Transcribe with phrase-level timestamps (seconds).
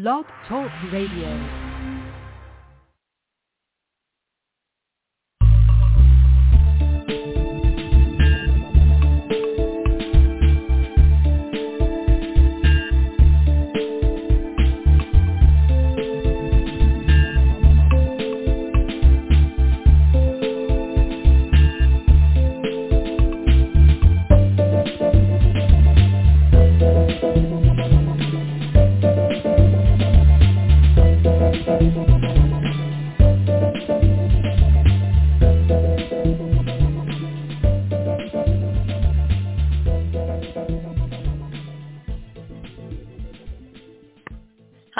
[0.00, 1.69] Blog Talk Radio.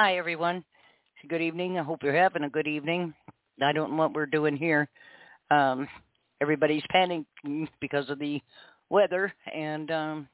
[0.03, 0.65] Hi, everyone.
[1.29, 1.79] Good evening.
[1.79, 3.13] I hope you're having a good evening.
[3.63, 4.89] I don't know what we're doing here.
[5.51, 5.87] Um,
[6.41, 8.41] everybody's panicking because of the
[8.89, 10.29] weather, and um,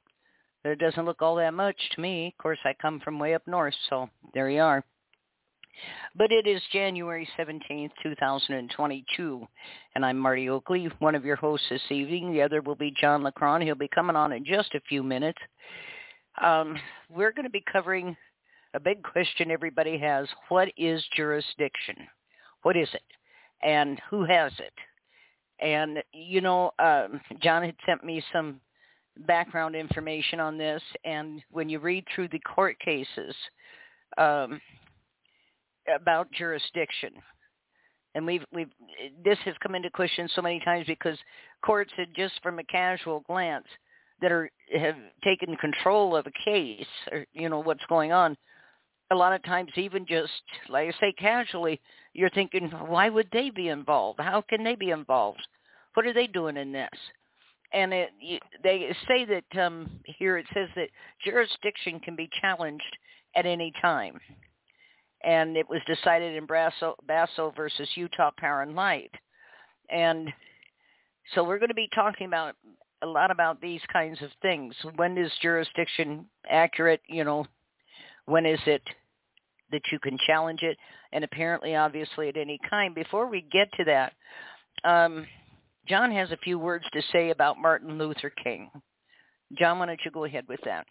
[0.65, 2.29] it doesn't look all that much to me.
[2.29, 4.85] Of course, I come from way up north, so there you are.
[6.15, 9.49] But it is January 17th, 2022,
[9.97, 12.33] and I'm Marti Oakley, one of your hosts this evening.
[12.33, 13.65] The other will be John Leckrone.
[13.65, 15.41] He'll be coming on in just a few minutes.
[16.41, 16.77] Um,
[17.11, 18.17] we're going to be covering
[18.77, 20.29] a big question everybody has.
[20.51, 21.97] What is jurisdiction?
[22.63, 23.03] What is it?
[23.63, 24.75] And who has it?
[25.65, 28.61] And, you know, um, John had sent me some
[29.27, 30.83] background information on this.
[31.07, 33.35] And when you read through the court cases
[34.19, 34.61] um,
[35.95, 37.13] about jurisdiction,
[38.15, 38.71] and we've we've
[39.25, 41.19] this has come into question so many times because
[41.63, 43.67] courts had just from a casual glance
[44.23, 48.35] that are have taken control of a case or you know what's going on
[49.11, 50.33] a lot of times even just
[50.69, 51.81] like I say casually,
[52.13, 54.21] you're thinking, why would they be involved?
[54.21, 55.47] How can they be involved?
[55.95, 56.91] What are they doing in this?
[57.73, 58.11] And it,
[58.63, 60.89] they say that um, here it says that
[61.25, 62.85] jurisdiction can be challenged
[63.35, 64.19] at any time,
[65.25, 69.11] and it was decided in Basso, Basso versus Utah Power and Light,
[69.91, 70.33] and
[71.35, 72.55] so we're going to be talking about
[73.03, 74.75] a lot about these kinds of things.
[74.95, 77.01] When is jurisdiction accurate?
[77.09, 77.47] You know,
[78.27, 78.83] when is it
[79.71, 80.77] that you can challenge it?
[81.13, 82.95] And apparently, obviously, at any time.
[82.95, 84.13] Before we get to that,
[84.85, 85.27] um,
[85.89, 88.71] John has a few words to say about Martin Luther King.
[89.59, 90.87] John, why don't you go ahead with that?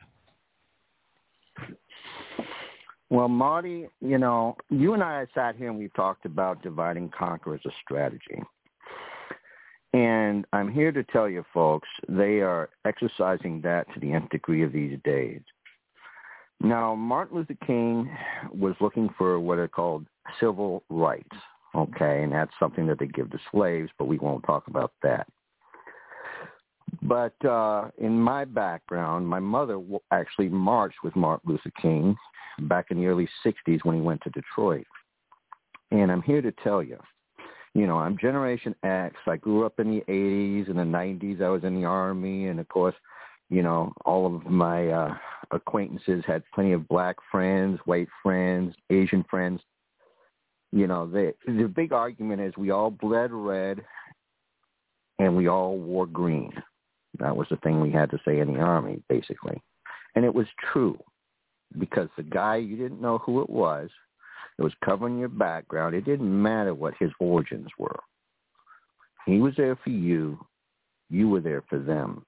[3.10, 7.12] Well, Marti, you know, you and I sat here and we've talked about divide and
[7.12, 8.42] conquer as a strategy.
[9.94, 14.64] And I'm here to tell you folks, they are exercising that to the nth degree
[14.64, 15.42] of these days.
[16.62, 18.10] Now, Martin Luther King
[18.52, 20.06] was looking for what are called
[20.40, 21.36] civil rights,
[21.76, 25.28] okay, and that's something that they give to slaves, but we won't talk about that.
[27.02, 29.80] But uh, in my background, my mother
[30.12, 32.16] actually marched with Martin Luther King
[32.62, 34.88] back in the early 60s when he went to Detroit.
[35.92, 36.98] And I'm here to tell you,
[37.74, 39.16] you know, I'm Generation X.
[39.28, 41.42] I grew up in the 80s and the 90s.
[41.42, 42.96] I was in the Army, and of course,
[43.56, 45.16] you know, all of my uh,
[45.52, 49.62] acquaintances had plenty of black friends, white friends, Asian friends.
[50.74, 53.80] You know, the the big argument is we all bled red
[55.20, 56.52] and we all wore green.
[57.20, 59.62] That was the thing we had to say in the army, basically.
[60.16, 61.00] And it was true
[61.80, 63.90] because the guy, you didn't know who it was.
[64.60, 65.96] It was covering your background.
[65.96, 68.02] It didn't matter what his origins were.
[69.26, 70.46] He was there for you.
[71.10, 72.26] You were there for them.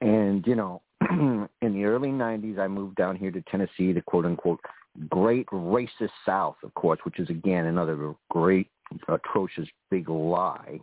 [0.00, 4.24] And, you know, in the early 90s, I moved down here to Tennessee, the quote
[4.24, 4.60] unquote
[5.08, 8.68] great racist South, of course, which is again another great
[9.08, 10.80] atrocious big lie.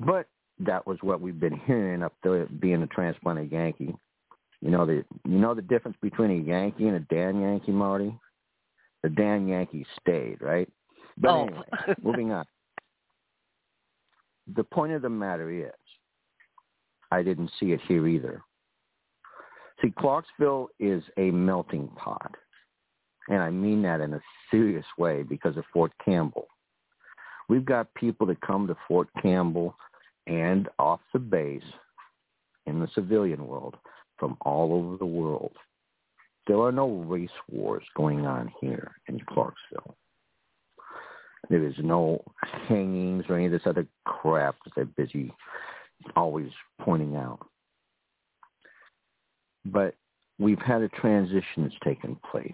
[0.00, 0.26] But
[0.58, 3.94] that was what we've been hearing up there being a transplanted Yankee.
[4.62, 8.14] You know the you know the difference between a Yankee and a Dan Yankee, Marti?
[9.02, 10.68] The Dan Yankee stayed, right?
[11.18, 11.42] But oh.
[11.46, 11.64] anyway,
[12.02, 12.44] moving on.
[14.54, 15.72] The point of the matter is
[17.10, 18.42] I didn't see it here either.
[19.82, 22.34] See, Clarksville is a melting pot.
[23.28, 24.20] And I mean that in a
[24.50, 26.46] serious way because of Fort Campbell.
[27.48, 29.76] We've got people that come to Fort Campbell
[30.26, 31.62] and off the base
[32.66, 33.76] in the civilian world
[34.18, 35.52] from all over the world.
[36.46, 39.96] There are no race wars going on here in Clarksville.
[41.48, 42.22] There is no
[42.68, 45.32] hangings or any of this other crap that they're busy
[46.14, 46.50] always
[46.80, 47.46] pointing out.
[49.64, 49.94] But
[50.38, 52.52] we've had a transition that's taken place.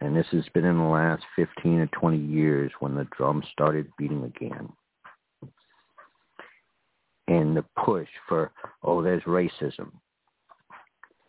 [0.00, 3.90] And this has been in the last 15 or 20 years when the drum started
[3.96, 4.68] beating again.
[7.28, 8.52] And the push for,
[8.82, 9.90] oh, there's racism.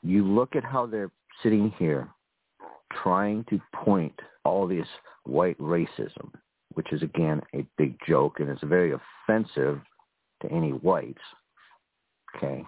[0.04, 1.12] You look at how they're
[1.42, 2.08] sitting here
[3.04, 4.14] trying to point
[4.44, 4.88] all this
[5.24, 6.32] white racism,
[6.74, 9.82] which is again a big joke and it's very offensive
[10.42, 11.22] to any whites.
[12.36, 12.64] Okay.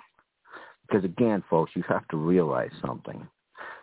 [0.87, 3.27] Because again, folks, you have to realize something.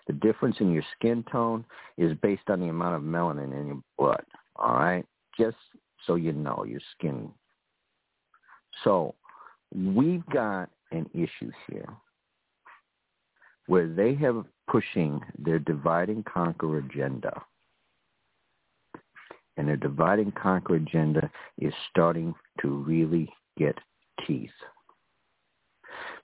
[0.06, 1.64] The difference in your skin tone
[1.96, 4.24] is based on the amount of melanin in your blood.
[4.56, 5.04] All right?
[5.38, 5.56] Just
[6.06, 7.30] so you know, your skin.
[8.84, 9.14] So
[9.74, 11.88] we've got an issue here
[13.66, 17.42] where they have pushing their divide and conquer agenda.
[19.56, 23.78] And their divide and conquer agenda is starting to really get
[24.26, 24.50] teeth.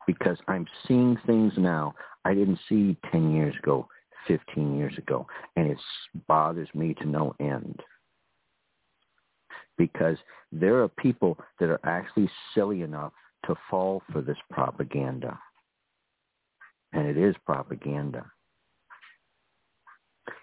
[0.06, 1.94] Because I'm seeing things now
[2.24, 3.88] I didn't see 10 years ago,
[4.28, 5.26] 15 years ago,
[5.56, 5.78] and it
[6.28, 7.80] bothers me to no end.
[9.76, 10.16] Because
[10.52, 13.12] there are people that are actually silly enough
[13.46, 15.38] to fall for this propaganda.
[16.92, 18.26] And it is propaganda.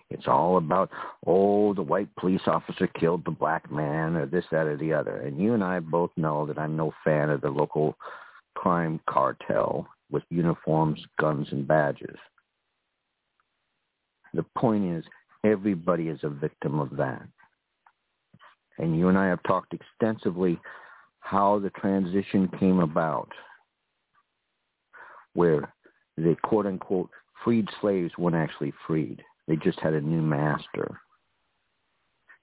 [0.09, 0.89] It's all about,
[1.27, 5.17] oh, the white police officer killed the black man or this, that, or the other.
[5.17, 7.95] And you and I both know that I'm no fan of the local
[8.55, 12.17] crime cartel with uniforms, guns, and badges.
[14.33, 15.05] The point is,
[15.43, 17.21] everybody is a victim of that.
[18.79, 20.59] And you and I have talked extensively
[21.19, 23.31] how the transition came about,
[25.33, 25.71] where
[26.17, 27.09] the quote-unquote
[27.43, 29.23] freed slaves weren't actually freed.
[29.49, 31.01] They just had a new master.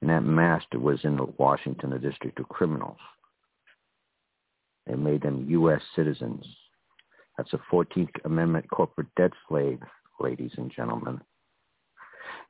[0.01, 2.99] And that master was in the Washington the District of Criminals.
[4.87, 5.81] They made them U.S.
[5.95, 6.45] citizens.
[7.39, 9.79] That's a 14th Amendment corporate debt slave,
[10.19, 11.21] ladies and gentlemen.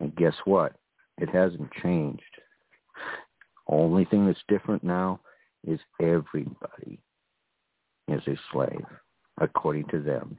[0.01, 0.73] And guess what?
[1.19, 2.23] It hasn't changed.
[3.69, 5.21] Only thing that's different now
[5.67, 6.99] is everybody
[8.09, 8.87] is a slave,
[9.39, 10.39] according to them.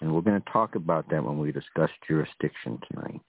[0.00, 3.20] And we're going to talk about that when we discuss jurisdiction tonight.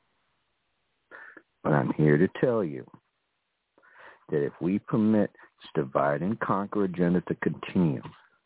[1.69, 2.83] But I'm here to tell you
[4.31, 8.01] that if we permit this divide and conquer agenda to continue,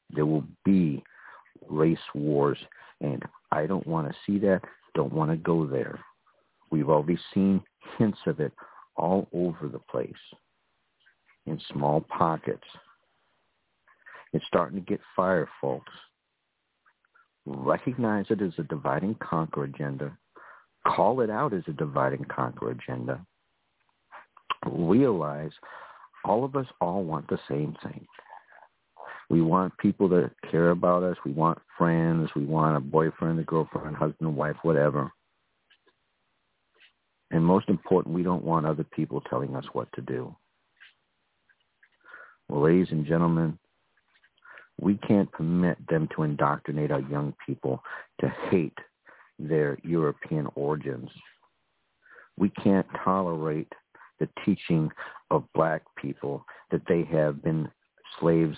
[0.10, 1.02] there will be
[1.70, 2.58] race wars.
[3.00, 4.60] And I don't want to see that,
[4.94, 6.02] don't want to go there.
[6.70, 7.62] We've already seen
[7.98, 8.52] hints of it
[8.98, 10.12] all over the place
[11.46, 12.68] in small pockets.
[14.34, 15.94] It's starting to get fire, folks.
[17.46, 20.18] Recognize it as a divide and conquer agenda.
[20.88, 23.25] Call it out as a divide and conquer agenda.
[24.65, 25.51] Realize
[26.25, 28.06] all of us all want the same thing.
[29.30, 31.18] We want people to care about us.
[31.25, 32.30] We want friends.
[32.35, 35.12] We want a boyfriend, a girlfriend, husband, wife, whatever.
[37.31, 40.36] And most important, we don't want other people telling us what to do.
[42.47, 43.57] Well, ladies and gentlemen,
[44.79, 47.81] we can't permit them to indoctrinate our young people
[48.21, 48.77] to hate
[49.39, 51.09] their European origins.
[52.38, 53.71] We can't tolerate
[54.19, 54.89] the teaching
[55.31, 57.69] of black people that they have been
[58.19, 58.57] slaves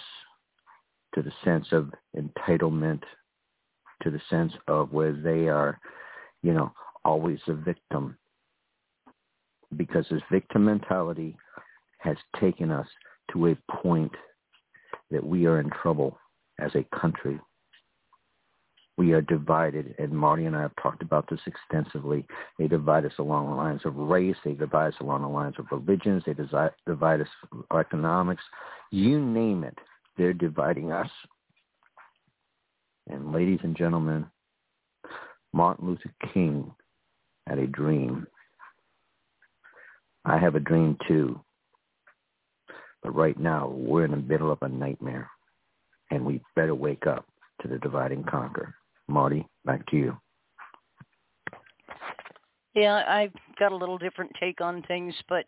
[1.14, 3.02] to the sense of entitlement,
[4.04, 5.80] to the sense of where they are,
[6.44, 6.72] you know,
[7.04, 8.18] always a victim.
[9.78, 11.36] Because this victim mentality
[12.00, 12.88] has taken us
[13.32, 14.12] to a point
[15.12, 16.18] that we are in trouble
[16.60, 17.40] as a country.
[18.98, 22.26] We are divided, and Marti and I have talked about this extensively.
[22.58, 24.38] They divide us along the lines of race.
[24.46, 26.24] They divide us along the lines of religions.
[26.26, 27.28] They divide us
[27.78, 28.44] economics.
[28.92, 29.78] You name it.
[30.18, 31.10] They're dividing us.
[33.10, 34.26] And ladies and gentlemen,
[35.52, 36.72] Martin Luther King
[37.48, 38.26] had a dream.
[40.24, 41.40] I have a dream too.
[43.04, 45.30] But right now, we're in the middle of a nightmare.
[46.12, 47.26] And we better wake up
[47.62, 48.74] to the divide and conquer.
[49.08, 50.18] Marti, back to you.
[52.74, 55.46] Yeah, I've got a little different take on things, but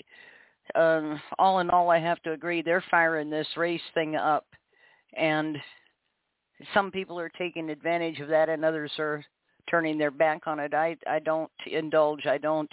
[0.76, 4.46] um, all in all, I have to agree they're firing this race thing up,
[5.16, 5.58] and
[6.74, 9.24] some people are taking advantage of that, and others are
[9.70, 10.74] turning their back on it.
[10.74, 12.26] I I don't indulge.
[12.26, 12.72] I don't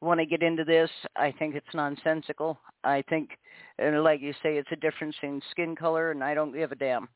[0.00, 0.90] want to get into this.
[1.16, 2.58] I think it's nonsensical.
[2.82, 3.30] I think,
[3.78, 6.76] and like you say, it's a difference in skin color, and I don't give a
[6.76, 7.08] damn.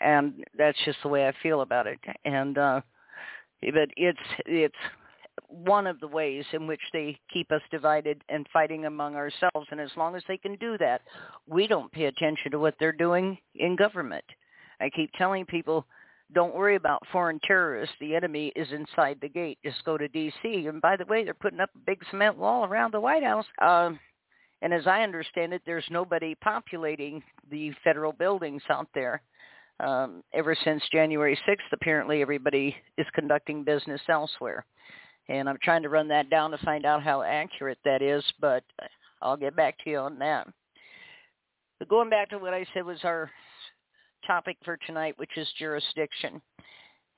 [0.00, 1.98] And that's just the way I feel about it.
[2.24, 2.80] And uh,
[3.60, 4.74] but it's it's
[5.48, 9.66] one of the ways in which they keep us divided and fighting among ourselves.
[9.70, 11.02] And as long as they can do that,
[11.46, 14.24] we don't pay attention to what they're doing in government.
[14.80, 15.86] I keep telling people,
[16.32, 17.94] don't worry about foreign terrorists.
[18.00, 19.58] The enemy is inside the gate.
[19.64, 20.66] Just go to D.C.
[20.66, 23.46] And by the way, they're putting up a big cement wall around the White House.
[23.60, 23.98] Um,
[24.62, 29.22] and as I understand it, there's nobody populating the federal buildings out there.
[29.80, 34.64] Um, ever since January 6th, apparently everybody is conducting business elsewhere.
[35.28, 38.62] And I'm trying to run that down to find out how accurate that is, but
[39.22, 40.46] I'll get back to you on that.
[41.78, 43.30] But going back to what I said was our
[44.26, 46.40] topic for tonight, which is jurisdiction.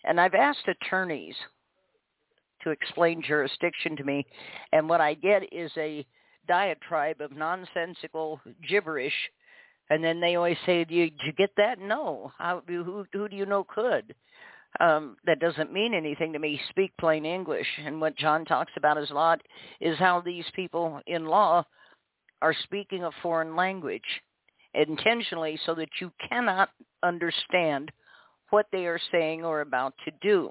[0.05, 1.35] And I've asked attorneys
[2.63, 4.27] to explain jurisdiction to me,
[4.73, 6.07] and what I get is a
[6.49, 9.13] diatribe of nonsensical gibberish.
[9.89, 12.33] And then they always say, "Do you, did you get that?" No.
[12.39, 14.15] How, who, who do you know could?
[14.81, 16.61] um, that doesn't mean anything to me.
[16.71, 17.67] Speak plain English.
[17.85, 19.41] And what John talks about a lot
[19.81, 21.65] is how these people in law
[22.43, 24.03] are speaking a foreign language
[24.75, 26.71] intentionally so that you cannot
[27.03, 27.91] understand
[28.51, 30.51] what they are saying or about to do.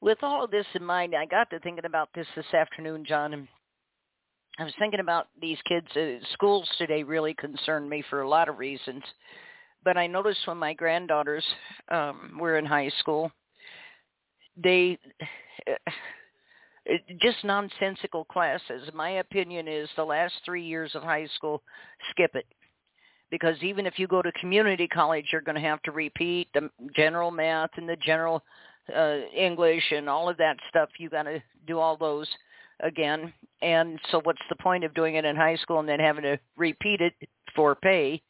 [0.00, 3.32] With all of this in mind, I got to thinking about this this afternoon, John,
[3.32, 3.48] and
[4.58, 5.86] I was thinking about these kids.
[5.94, 9.02] Uh, schools today really concern me for a lot of reasons
[9.86, 11.44] but I noticed when my granddaughters
[11.92, 13.30] um, were in high school,
[14.56, 14.98] they
[15.70, 15.92] uh,
[17.22, 18.90] just nonsensical classes.
[18.92, 21.62] My opinion is the last three years of high school,
[22.10, 22.46] skip it.
[23.30, 26.68] Because even if you go to community college, you're going to have to repeat the
[26.96, 28.42] general math and the general
[28.94, 30.88] uh, English and all of that stuff.
[30.98, 32.28] You got to do all those
[32.80, 33.32] again.
[33.62, 36.38] And so what's the point of doing it in high school and then having to
[36.56, 37.14] repeat it
[37.54, 38.22] for pay?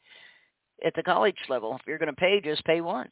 [0.85, 1.75] at the college level.
[1.75, 3.11] If you're going to pay, just pay once.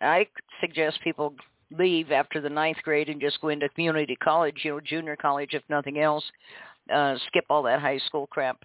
[0.00, 0.26] I
[0.60, 1.34] suggest people
[1.76, 5.50] leave after the ninth grade and just go into community college, you know, junior college
[5.52, 6.24] if nothing else.
[6.92, 8.62] Uh, skip all that high school crap.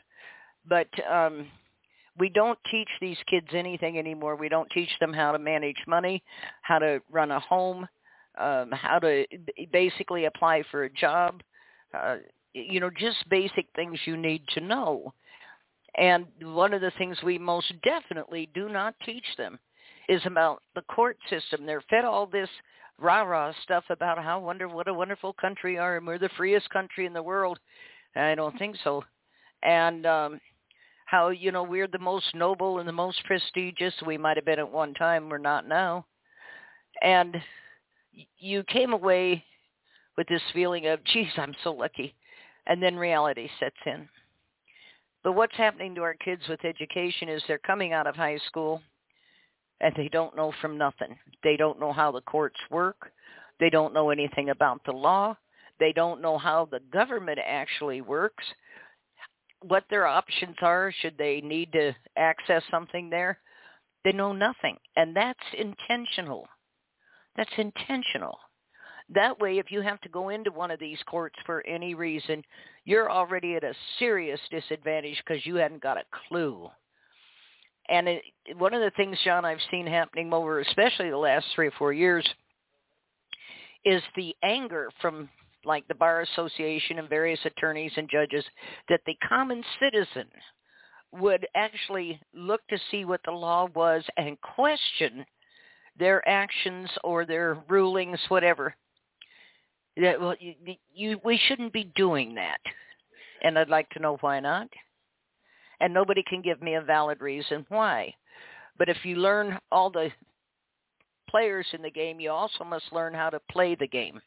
[0.68, 1.48] But um,
[2.18, 4.36] we don't teach these kids anything anymore.
[4.36, 6.22] We don't teach them how to manage money,
[6.62, 7.88] how to run a home,
[8.38, 9.26] um, how to
[9.72, 11.42] basically apply for a job.
[11.94, 12.18] Uh,
[12.54, 15.14] you know, just basic things you need to know.
[15.98, 19.60] And one of the things we most definitely do not teach them
[20.08, 21.66] is about the court system.
[21.66, 22.50] They're fed all this
[23.00, 27.06] rah-rah stuff about how wonder what a wonderful country are and we're the freest country
[27.06, 27.60] in the world.
[28.16, 29.04] I don't think so.
[29.64, 30.42] And um
[31.10, 33.94] how, you know, we're the most noble and the most prestigious.
[34.06, 36.06] We might have been at one time, we're not now.
[37.02, 37.36] And
[38.38, 39.44] you came away
[40.20, 42.14] with this feeling of, geez, I'm so lucky.
[42.68, 44.10] And then reality sets in.
[45.24, 48.82] But what's happening to our kids with education is they're coming out of high school
[49.80, 51.18] and they don't know from nothing.
[51.42, 53.14] They don't know how the courts work.
[53.62, 55.38] They don't know anything about the law.
[55.80, 58.44] They don't know how the government actually works,
[59.62, 63.40] what their options are should they need to access something there.
[64.04, 64.76] They know nothing.
[64.98, 66.46] And that's intentional.
[67.38, 68.38] That's intentional.
[69.14, 72.44] That way, if you have to go into one of these courts for any reason,
[72.86, 76.70] you're already at a serious disadvantage because you hadn't got a clue.
[77.90, 78.24] And it,
[78.58, 81.92] one of the things, John, I've seen happening over especially the last three or four
[81.92, 82.28] years
[83.84, 85.30] is the anger from
[85.66, 88.46] like the Bar Association and various attorneys and judges
[88.90, 90.28] that the common citizen
[91.12, 95.26] would actually look to see what the law was and question
[95.98, 98.74] their actions or their rulings, whatever,
[100.02, 100.54] that well, you,
[100.94, 102.60] you we shouldn't be doing that,
[103.44, 104.68] and I'd like to know why not.
[105.82, 108.14] And nobody can give me a valid reason why.
[108.78, 110.10] But if you learn all the
[111.30, 114.20] players in the game, you also must learn how to play the game.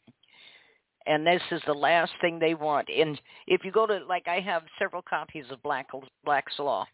[1.07, 2.89] And this is the last thing they want.
[2.89, 5.89] And if you go to, like I have several copies of Black,
[6.25, 6.87] Black's Law.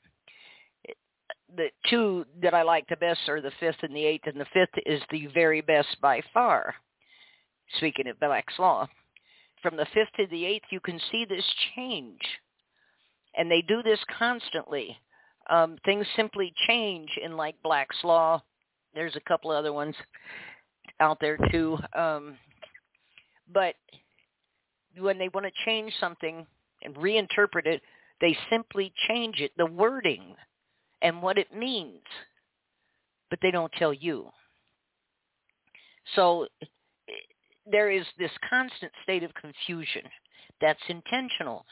[1.56, 4.46] The two that I like the best are the fifth and the eighth, and the
[4.52, 6.74] fifth is the very best by far
[7.76, 8.88] speaking of Black's Law,
[9.62, 11.44] from the fifth to the eighth, you can see this
[11.74, 12.20] change.
[13.36, 14.96] And they do this constantly.
[15.50, 18.42] Um, things simply change in like Black's Law.
[18.94, 19.94] There's a couple other ones
[21.00, 21.78] out there too.
[21.94, 22.36] Um,
[23.52, 23.74] but
[24.98, 26.46] when they want to change something
[26.82, 27.82] and reinterpret it,
[28.20, 30.34] they simply change it, the wording
[31.02, 32.02] and what it means.
[33.30, 34.28] But they don't tell you.
[36.14, 36.46] So
[37.70, 40.02] there is this constant state of confusion
[40.60, 41.64] that's intentional.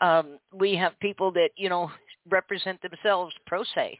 [0.00, 1.90] Um, we have people that, you know,
[2.28, 3.98] represent themselves pro se.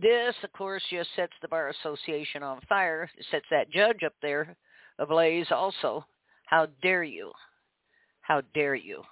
[0.00, 4.56] This, of course, just sets the Bar Association on fire, sets that judge up there
[4.98, 6.04] ablaze also.
[6.46, 7.32] How dare you?
[8.20, 9.02] How dare you?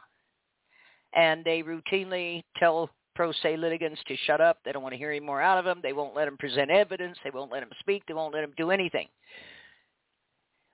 [1.14, 4.58] And they routinely tell pro se litigants to shut up.
[4.64, 5.80] They don't want to hear any more out of them.
[5.82, 7.18] They won't let them present evidence.
[7.22, 8.04] They won't let them speak.
[8.06, 9.08] They won't let them do anything.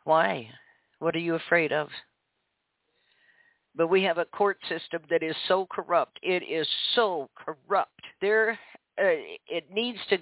[0.09, 0.49] Why?
[1.00, 1.88] What are you afraid of?
[3.77, 6.19] But we have a court system that is so corrupt.
[6.23, 8.00] It is so corrupt.
[8.23, 8.59] There,
[8.99, 10.19] uh, it needs to,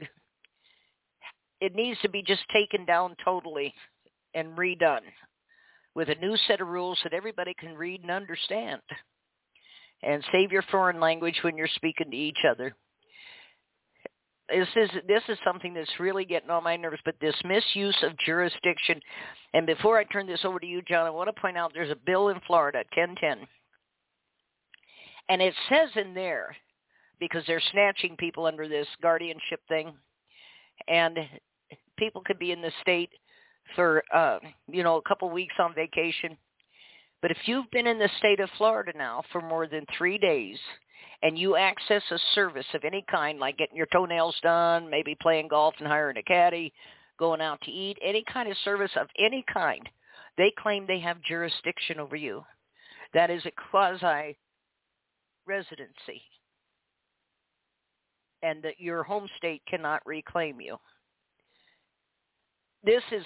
[1.60, 3.72] it needs to be just taken down totally
[4.34, 5.02] and redone.
[5.96, 8.82] with a new set of rules that everybody can read and understand.
[10.02, 12.76] And save your foreign language when you're speaking to each other.
[14.48, 17.00] This is this is something that's really getting on my nerves.
[17.04, 19.00] But this misuse of jurisdiction,
[19.54, 21.90] and before I turn this over to you, John, I want to point out there's
[21.90, 23.46] a bill in Florida, 1010,
[25.28, 26.54] and it says in there
[27.18, 29.92] because they're snatching people under this guardianship thing,
[30.86, 31.18] and
[31.98, 33.10] people could be in the state
[33.74, 34.38] for uh,
[34.68, 36.36] you know a couple weeks on vacation.
[37.20, 40.58] But if you've been in the state of Florida now for more than three days
[41.22, 45.48] and you access a service of any kind, like getting your toenails done, maybe playing
[45.48, 46.72] golf and hiring a caddy,
[47.18, 49.88] going out to eat, any kind of service of any kind,
[50.36, 52.44] they claim they have jurisdiction over you.
[53.14, 54.36] That is a quasi
[55.46, 56.22] residency.
[58.42, 60.76] And that your home state cannot reclaim you.
[62.84, 63.24] This is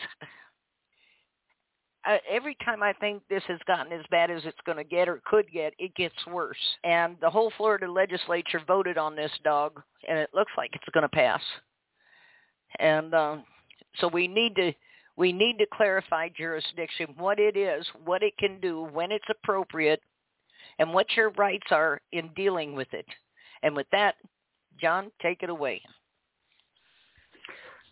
[2.08, 5.08] uh, every time I think this has gotten as bad as it's going to get
[5.08, 6.56] or could get, it gets worse.
[6.84, 11.02] And the whole Florida legislature voted on this dog, and it looks like it's going
[11.02, 11.42] to pass.
[12.78, 13.44] And um,
[13.98, 14.72] so we need to
[15.16, 20.00] we need to clarify jurisdiction, what it is, what it can do, when it's appropriate,
[20.78, 23.04] and what your rights are in dealing with it.
[23.62, 24.14] And with that,
[24.80, 25.82] John, take it away.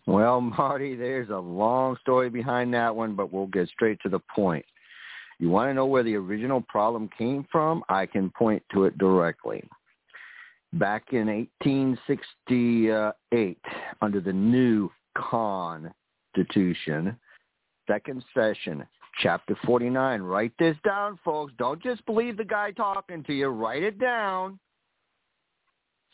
[0.09, 4.19] Well, Marti, there's a long story behind that one, but we'll get straight to the
[4.35, 4.65] point.
[5.39, 7.83] You want to know where the original problem came from?
[7.87, 9.63] I can point to it directly.
[10.73, 13.57] Back in 1868,
[14.01, 17.15] under the new Constitution,
[17.87, 18.85] second session,
[19.21, 20.21] chapter 49.
[20.21, 21.53] Write this down, folks.
[21.57, 23.47] Don't just believe the guy talking to you.
[23.47, 24.59] Write it down.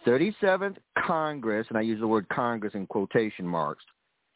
[0.05, 3.83] 37th Congress, and I use the word Congress in quotation marks,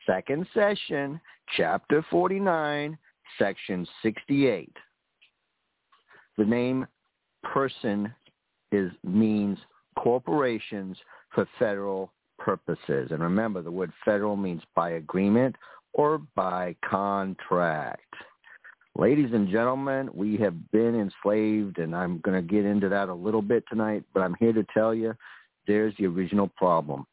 [0.06, 1.20] second session,
[1.56, 2.98] chapter 49,
[3.38, 4.72] section 68.
[6.38, 6.88] The name
[7.44, 8.14] person
[8.72, 9.58] is means
[9.98, 10.98] corporations
[11.34, 13.10] for federal purposes.
[13.12, 15.56] And remember, the word federal means by agreement
[15.93, 18.13] or by contract.
[18.98, 23.13] Ladies and gentlemen, we have been enslaved, and I'm going to get into that a
[23.13, 25.13] little bit tonight, but I'm here to tell you
[25.67, 27.06] there's the original problem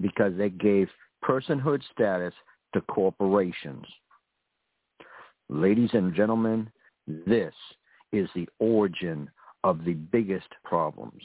[0.00, 0.88] because they gave
[1.24, 2.34] personhood status
[2.74, 3.86] to corporations.
[5.48, 6.70] Ladies and gentlemen,
[7.06, 7.54] this
[8.12, 9.30] is the origin
[9.64, 11.22] of the biggest problems.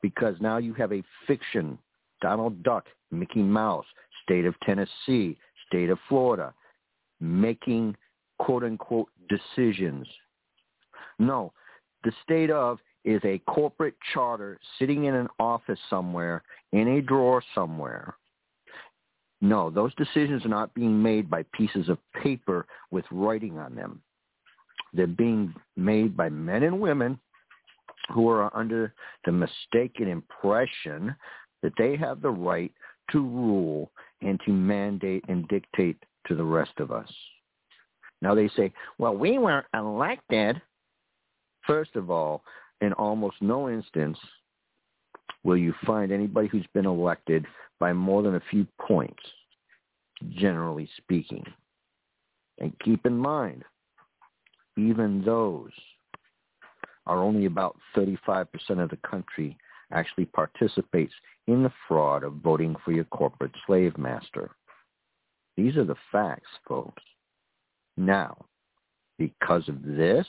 [0.00, 1.78] Because now you have a fiction,
[2.20, 3.86] Donald Duck, Mickey Mouse,
[4.24, 5.36] state of Tennessee,
[5.68, 6.52] state of Florida,
[7.20, 7.96] making
[8.38, 10.06] quote unquote decisions.
[11.18, 11.52] No,
[12.04, 17.42] the state of is a corporate charter sitting in an office somewhere, in a drawer
[17.54, 18.14] somewhere.
[19.40, 24.00] No, those decisions are not being made by pieces of paper with writing on them.
[24.94, 27.18] They're being made by men and women
[28.12, 31.14] who are under the mistaken impression
[31.62, 32.72] that they have the right
[33.10, 35.96] to rule and to mandate and dictate
[36.28, 37.10] to the rest of us.
[38.20, 40.60] Now they say, well, we weren't elected.
[41.66, 42.42] First of all,
[42.82, 44.18] in almost no instance
[45.44, 47.46] will you find anybody who's been elected
[47.78, 49.22] by more than a few points,
[50.30, 51.44] generally speaking.
[52.58, 53.64] And keep in mind,
[54.76, 55.70] even those
[57.06, 58.46] are only about 35%
[58.82, 59.56] of the country
[59.92, 61.12] actually participates
[61.46, 64.50] in the fraud of voting for your corporate slave master.
[65.56, 67.02] These are the facts, folks.
[67.96, 68.44] Now,
[69.18, 70.26] because of this,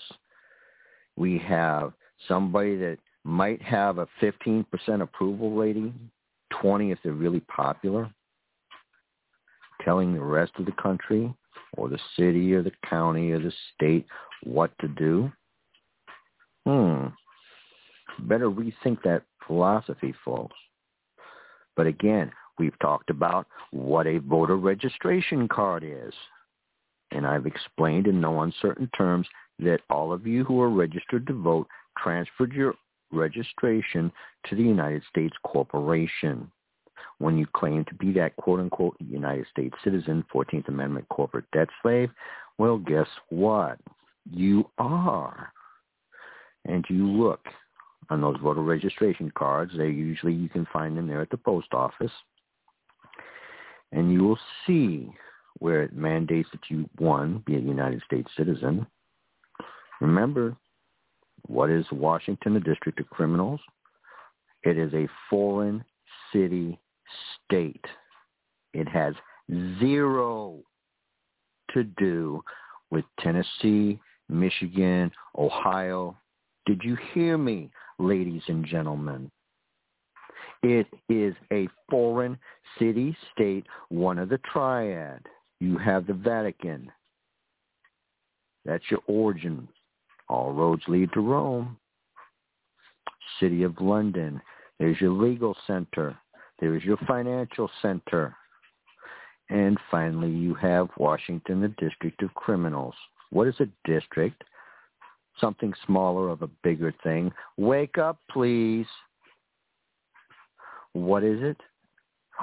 [1.15, 1.93] we have
[2.27, 4.65] somebody that might have a 15%
[5.01, 5.93] approval rating,
[6.61, 8.09] 20 if they're really popular,
[9.83, 11.33] telling the rest of the country
[11.77, 14.05] or the city or the county or the state
[14.43, 15.31] what to do.
[16.65, 17.07] Hmm.
[18.27, 20.55] Better rethink that philosophy, folks.
[21.75, 26.13] But again, we've talked about what a voter registration card is.
[27.11, 29.27] And I've explained in no uncertain terms
[29.59, 31.67] that all of you who are registered to vote
[32.01, 32.75] transferred your
[33.11, 34.11] registration
[34.49, 36.51] to the United States corporation.
[37.19, 42.09] When you claim to be that quote-unquote United States citizen, 14th Amendment corporate debt slave,
[42.57, 43.79] well, guess what?
[44.29, 45.51] You are.
[46.65, 47.45] And you look
[48.09, 49.73] on those voter registration cards.
[49.77, 52.11] They usually, you can find them there at the post office.
[53.91, 55.11] And you will see
[55.59, 58.87] where it mandates that you, one, be a United States citizen.
[60.01, 60.55] Remember,
[61.47, 63.59] what is Washington, the District of Criminals?
[64.63, 65.83] It is a foreign
[66.31, 66.79] city
[67.45, 67.83] state.
[68.73, 69.13] It has
[69.79, 70.59] zero
[71.73, 72.43] to do
[72.91, 76.17] with Tennessee, Michigan, Ohio.
[76.65, 79.29] Did you hear me, ladies and gentlemen?
[80.61, 82.37] It is a foreign
[82.79, 85.25] city state, one of the triad.
[85.59, 86.89] You have the Vatican.
[88.65, 89.67] That's your origin.
[90.33, 91.77] All roads lead to Rome.
[93.39, 94.41] City of London.
[94.79, 96.17] There's your legal center.
[96.59, 98.35] There's your financial center.
[99.51, 102.95] And finally, you have Washington, the District of Criminals.
[103.29, 104.43] What is a district?
[105.39, 107.31] Something smaller of a bigger thing.
[107.57, 108.87] Wake up, please.
[110.93, 111.57] What is it?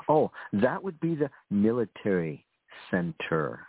[0.09, 2.47] Oh, that would be the military
[2.89, 3.67] center.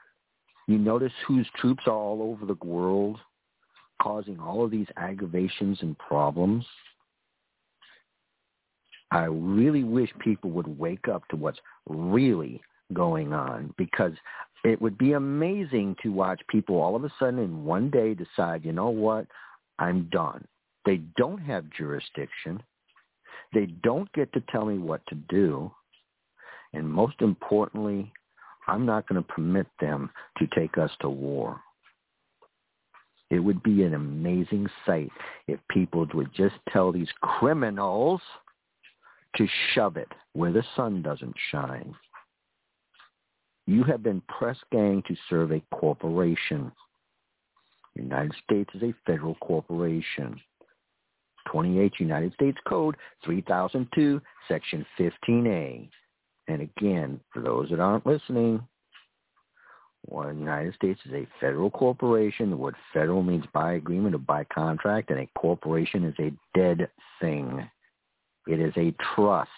[0.67, 3.17] You notice whose troops are all over the world
[4.01, 6.65] causing all of these aggravations and problems?
[9.11, 12.61] I really wish people would wake up to what's really
[12.93, 14.13] going on because
[14.63, 18.63] it would be amazing to watch people all of a sudden in one day decide,
[18.63, 19.27] you know what,
[19.79, 20.45] I'm done.
[20.85, 22.61] They don't have jurisdiction.
[23.53, 25.71] They don't get to tell me what to do.
[26.73, 28.11] And most importantly,
[28.67, 31.59] I'm not going to permit them to take us to war.
[33.31, 35.09] It would be an amazing sight
[35.47, 38.21] if people would just tell these criminals
[39.37, 41.95] to shove it where the sun doesn't shine.
[43.65, 46.73] You have been press gang to serve a corporation.
[47.95, 50.39] The United States is a federal corporation.
[51.49, 55.89] 28 United States Code 3002, Section 15A.
[56.49, 58.61] And again, for those that aren't listening,
[60.07, 62.49] well, the United States is a federal corporation.
[62.49, 66.89] The word federal means by agreement or by contract, and a corporation is a dead
[67.19, 67.69] thing.
[68.47, 69.49] It is a trust.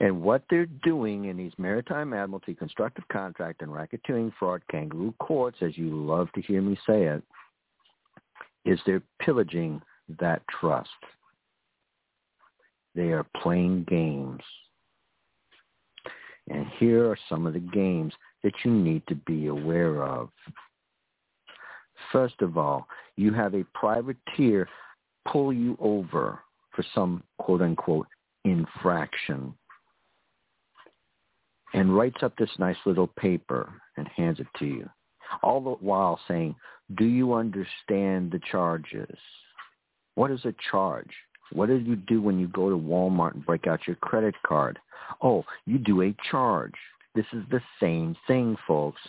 [0.00, 5.58] And what they're doing in these maritime admiralty, constructive contract, and racketeering fraud kangaroo courts,
[5.60, 7.22] as you love to hear me say it,
[8.64, 9.80] is they're pillaging
[10.18, 10.88] that trust.
[12.94, 14.42] They are playing games.
[16.50, 20.30] And here are some of the games that you need to be aware of.
[22.10, 24.68] First of all, you have a privateer
[25.30, 26.40] pull you over
[26.74, 28.06] for some quote unquote
[28.44, 29.54] infraction
[31.72, 34.90] and writes up this nice little paper and hands it to you,
[35.42, 36.56] all the while saying,
[36.96, 39.16] do you understand the charges?
[40.16, 41.12] What is a charge?
[41.52, 44.78] What do you do when you go to Walmart and break out your credit card?
[45.22, 46.74] Oh, you do a charge.
[47.14, 49.00] This is the same thing, folks.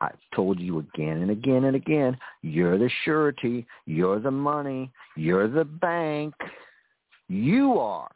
[0.00, 5.48] I've told you again and again and again, you're the surety, you're the money, you're
[5.48, 6.34] the bank.
[7.28, 8.10] You are.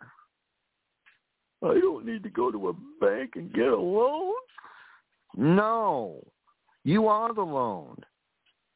[1.62, 4.34] I don't need to go to a bank and get a loan.
[5.36, 6.22] No,
[6.84, 7.96] you are the loan.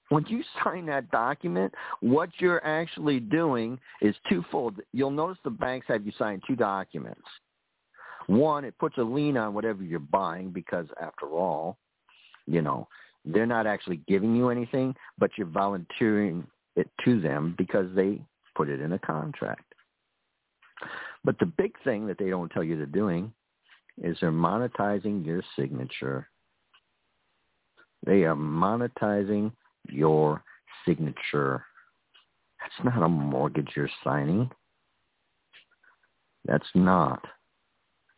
[0.09, 4.81] When you sign that document, what you're actually doing is twofold.
[4.93, 7.23] You'll notice the banks have you sign two documents.
[8.27, 11.79] One, it puts a lien on whatever you're buying because after all,
[12.47, 12.87] you know,
[13.25, 18.21] they're not actually giving you anything, but you're volunteering it to them because they
[18.55, 19.75] put it in a contract.
[21.25, 23.33] But the big thing that they don't tell you they're doing
[24.03, 26.29] is they're monetizing your signature.
[28.07, 29.53] They are monetizing
[29.89, 30.43] your
[30.87, 31.65] signature.
[32.61, 34.51] That's not a mortgage you're signing.
[36.45, 37.25] That's not.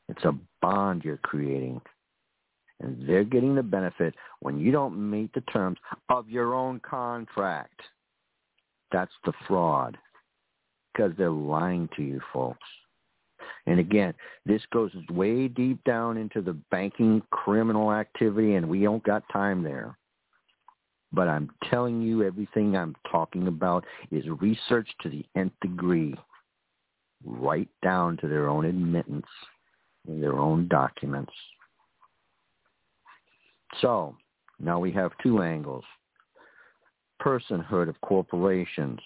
[0.09, 1.81] It's a bond you're creating.
[2.81, 5.79] And they're getting the benefit when you don't meet the terms
[6.09, 7.81] of your own contract.
[8.91, 9.99] That's the fraud
[10.93, 12.67] because they're lying to you folks.
[13.67, 14.15] And again,
[14.47, 19.63] this goes way deep down into the banking criminal activity, and we don't got time
[19.63, 19.97] there.
[21.13, 26.15] But I'm telling you, everything I'm talking about is research to the nth degree,
[27.25, 29.27] right down to their own admittance
[30.07, 31.33] in their own documents.
[33.81, 34.17] So
[34.59, 35.85] now we have two angles.
[37.21, 39.01] Personhood of corporations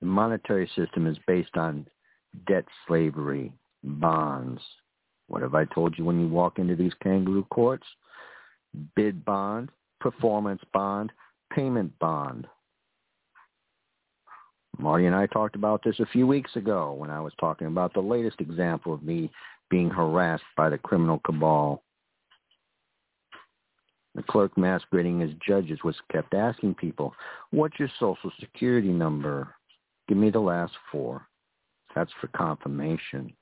[0.00, 1.86] the monetary system is based on
[2.46, 4.60] debt slavery, bonds.
[5.28, 7.86] What have I told you when you walk into these kangaroo courts?
[8.94, 11.12] Bid bond, performance bond,
[11.52, 12.46] payment bond.
[14.78, 17.94] Marti and I talked about this a few weeks ago when I was talking about
[17.94, 19.30] the latest example of me
[19.70, 21.82] being harassed by the criminal cabal.
[24.14, 27.14] The clerk masquerading as judges was kept asking people,
[27.50, 29.54] what's your social security number?
[30.08, 31.26] Give me the last four.
[31.94, 33.32] That's for confirmation.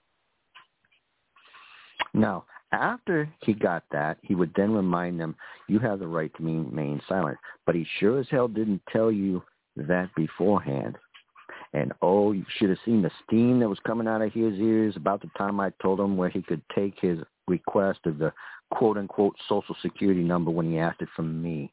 [2.13, 5.37] Now, After he got that, he would then remind them,
[5.69, 7.39] you have the right to remain silent.
[7.67, 9.45] But he sure as hell didn't tell you
[9.77, 10.99] that beforehand.
[11.73, 14.97] And oh, you should have seen the steam that was coming out of his ears
[14.97, 18.33] about the time I told him where he could take his request of the
[18.73, 21.73] quote unquote social security number when he asked it from me.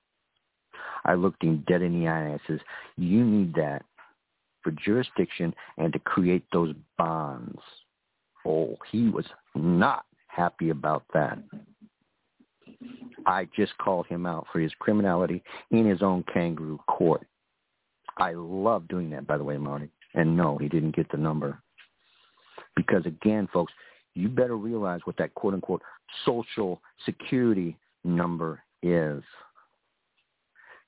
[1.05, 2.59] I looked him dead in the eye and I says,
[2.97, 3.83] you need that
[4.61, 7.59] for jurisdiction and to create those bonds.
[8.45, 11.39] Oh, he was not happy about that.
[13.25, 17.25] I just called him out for his criminality in his own kangaroo court.
[18.17, 19.89] I love doing that, by the way, Marti.
[20.13, 21.59] And no, he didn't get the number.
[22.75, 23.73] Because again, folks,
[24.13, 25.81] you better realize what that quote unquote
[26.25, 29.23] social security number is.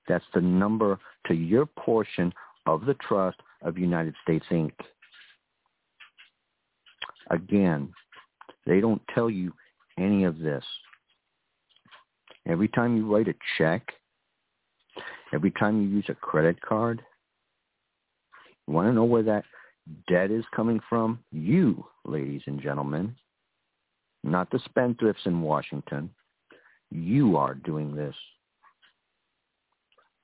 [0.08, 2.34] That's the number to your portion
[2.66, 4.74] of the trust of United States Inc.
[7.30, 7.94] Again,
[8.66, 9.54] they don't tell you
[9.98, 10.64] any of this.
[12.48, 13.94] Every time you write a check,
[15.34, 17.02] every time you use a credit card,
[18.68, 19.46] you want to know where that
[20.08, 21.20] debt is coming from?
[21.32, 23.16] You, ladies and gentlemen,
[24.24, 26.10] not the spendthrifts in Washington.
[26.92, 28.16] You are doing this.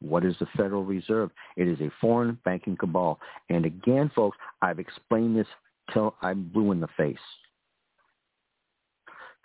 [0.02, 1.32] What is the Federal Reserve?
[1.58, 3.20] It is a foreign banking cabal.
[3.50, 5.48] And again, folks, I've explained this
[5.94, 7.18] till I'm blue in the face.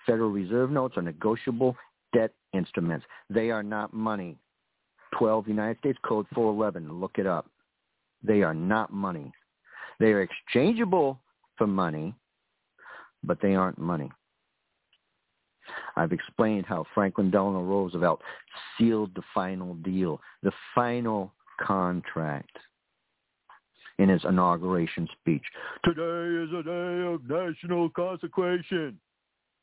[0.07, 1.77] Federal Reserve notes are negotiable
[2.13, 3.05] debt instruments.
[3.31, 4.37] They are not money.
[5.19, 7.01] 12 United States Code 411.
[7.01, 7.49] Look it up.
[8.23, 9.33] They are not money.
[10.01, 11.21] They are exchangeable
[11.57, 12.15] for money,
[13.23, 14.11] but they aren't money.
[15.97, 18.21] I've explained how Franklin Delano Roosevelt
[18.77, 22.57] sealed the final deal, the final contract
[23.99, 25.43] in his inauguration speech.
[25.85, 28.99] Today is a day of national consecration.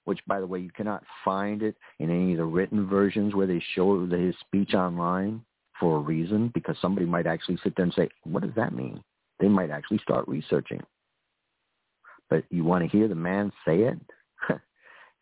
[0.05, 3.47] Which, by the way, you cannot find it in any of the written versions where
[3.47, 5.43] they show his speech online
[5.79, 9.03] for a reason, because somebody might actually sit there and say, what does that mean?
[9.39, 10.81] They might actually start researching.
[12.29, 13.99] But you want to hear the man say it?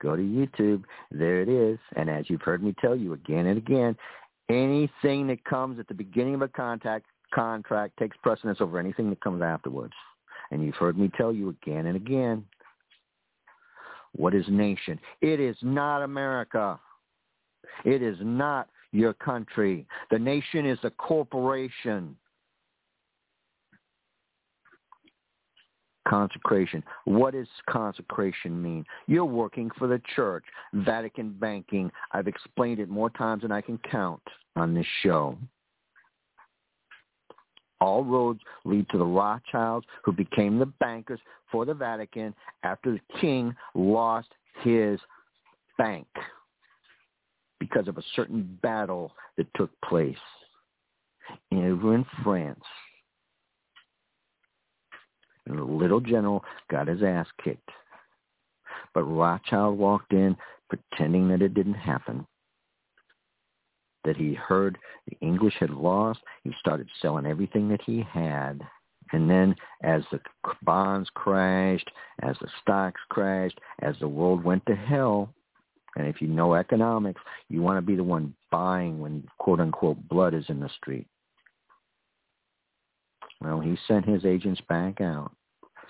[0.02, 0.84] Go to YouTube.
[1.12, 1.80] There it is.
[1.96, 3.96] And as you've heard me tell you again and again,
[4.50, 9.22] anything that comes at the beginning of a contact contract takes precedence over anything that
[9.22, 9.94] comes afterwards.
[10.52, 12.46] And you've heard me tell you again and again,
[14.16, 15.00] what is nation?
[15.22, 16.80] It is not America.
[17.86, 19.86] It is not your country.
[20.12, 22.16] The nation is a corporation.
[26.10, 26.84] consecration.
[27.06, 28.84] What does consecration mean?
[29.08, 30.44] You're working for the church,
[30.74, 31.92] Vatican banking.
[32.12, 34.24] I've explained it more times than I can count
[34.56, 35.38] on this show.
[37.82, 41.20] All roads lead to the Rothschilds who became the bankers
[41.52, 44.30] for the Vatican after the king lost
[44.62, 45.00] his
[45.78, 46.08] bank
[47.60, 50.18] because of a certain battle that took place
[51.54, 52.64] over in France
[55.50, 57.70] and the little general got his ass kicked.
[58.94, 60.36] But Rothschild walked in
[60.70, 62.26] pretending that it didn't happen.
[64.06, 66.20] That he heard the English had lost.
[66.44, 68.62] He started selling everything that he had.
[69.12, 70.20] And then as the
[70.62, 71.90] bonds crashed,
[72.22, 75.34] as the stocks crashed, as the world went to hell,
[75.96, 80.08] and if you know economics, you want to be the one buying when quote unquote
[80.08, 81.08] blood is in the street.
[83.42, 85.32] Well, he sent his agents back out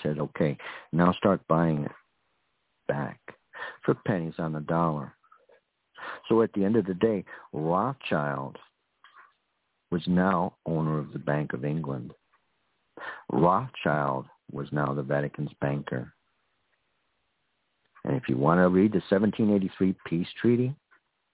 [0.02, 0.58] said, okay,
[0.92, 1.92] now start buying it
[2.88, 3.20] back
[3.84, 5.14] for pennies on the dollar.
[6.28, 8.58] So at the end of the day, Rothschild
[9.92, 12.14] was now owner of the Bank of England.
[13.32, 16.14] Rothschild was now the Vatican's banker.
[18.06, 20.74] And if you want to read the 1783 peace treaty,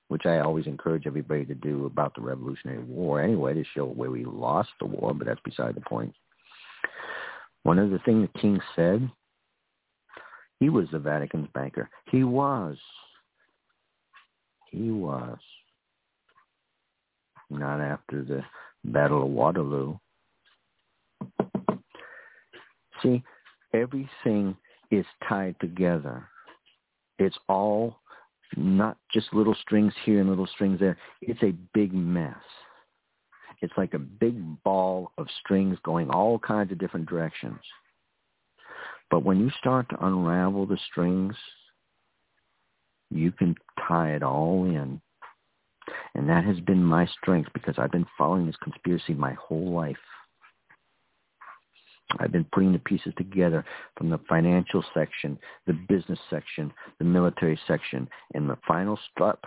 [0.08, 4.12] which I always encourage everybody to do about the Revolutionary War anyway, to show where
[4.12, 6.14] we lost the war, but that's beside the point.
[7.64, 9.10] One of the things the king said,
[10.60, 11.90] he was the Vatican's banker.
[12.12, 12.78] He was.
[14.76, 15.38] He was.
[17.50, 18.44] Not after the
[18.84, 19.98] Battle of Waterloo.
[23.02, 23.24] See,
[23.74, 24.58] everything
[24.92, 26.28] is tied together.
[27.20, 28.02] It's all
[28.58, 30.98] not just little strings here and little strings there.
[31.22, 32.36] It's a big mess.
[33.62, 37.60] It's like a big ball of strings going all kinds of different directions.
[39.10, 41.36] But when you start to unravel the strings,
[43.10, 43.56] you can
[43.88, 45.02] tie it all in.
[46.16, 49.98] And that has been my strength because I've been following this conspiracy my whole life.
[52.20, 53.66] I've been putting the pieces together
[53.98, 59.44] from the financial section, the business section, the military section, and the final step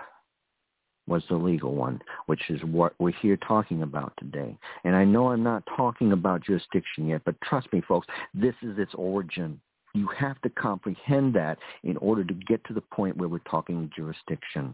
[1.07, 4.57] was the legal one, which is what we're here talking about today.
[4.85, 8.79] And I know I'm not talking about jurisdiction yet, but trust me, folks, this is
[8.79, 9.61] its origin.
[9.99, 13.91] You have to comprehend that in order to get to the point where we're talking
[13.97, 14.73] jurisdiction.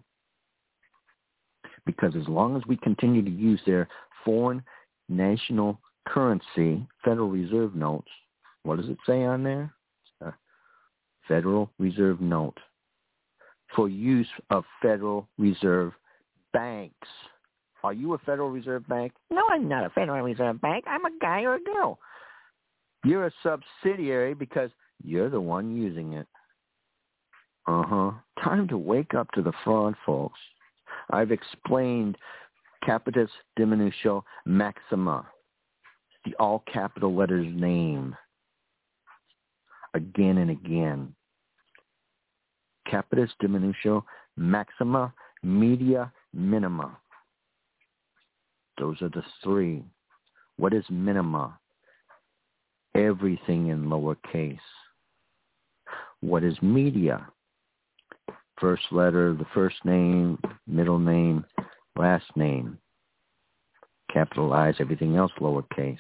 [1.86, 3.88] Because as long as we continue to use their
[4.22, 4.62] foreign
[5.08, 8.10] national currency, Federal Reserve notes,
[8.64, 9.72] what does it say on there?
[10.24, 10.32] Uh,
[11.26, 12.58] Federal Reserve note
[13.74, 15.92] for use of Federal Reserve
[16.52, 17.08] banks.
[17.82, 19.12] Are you a Federal Reserve Bank?
[19.30, 20.84] No, I'm not a Federal Reserve Bank.
[20.86, 21.98] I'm a guy or a girl.
[23.04, 24.70] You're a subsidiary because
[25.02, 26.26] you're the one using it.
[27.66, 28.12] Uh-huh.
[28.42, 30.38] Time to wake up to the fraud, folks.
[31.10, 32.16] I've explained
[32.86, 33.28] capitis
[33.58, 35.26] diminutio maxima,
[36.24, 38.14] the all capital letters name,
[39.94, 41.14] again and again.
[42.90, 44.02] Capitis diminutio
[44.36, 46.98] maxima media minima.
[48.78, 49.82] Those are the three.
[50.56, 51.58] What is minima?
[52.94, 54.58] Everything in lowercase.
[56.24, 57.26] What is media?
[58.58, 61.44] First letter, the first name, middle name,
[61.96, 62.78] last name.
[64.10, 65.98] Capitalize everything else lowercase.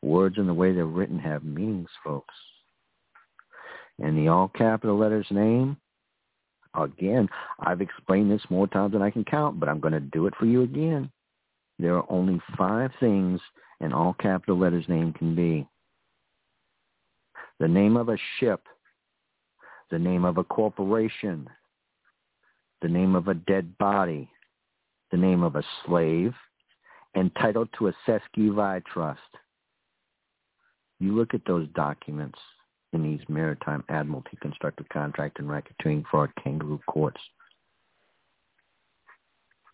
[0.00, 2.34] Words and the way they're written have meanings, folks.
[3.98, 5.76] And the all capital letters name,
[6.74, 10.28] Again, I've explained this more times than I can count, but I'm going to do
[10.28, 11.10] it for you again.
[11.80, 13.40] There are only five things
[13.80, 15.66] an all capital letters name can be.
[17.62, 18.66] The name of a ship,
[19.92, 21.48] the name of a corporation,
[22.80, 24.28] the name of a dead body,
[25.12, 26.34] the name of a slave,
[27.14, 29.20] entitled to a cestui que trust.
[30.98, 32.40] You look at those documents
[32.92, 37.20] in these maritime admiralty constructive contract and racketeering fraud kangaroo courts.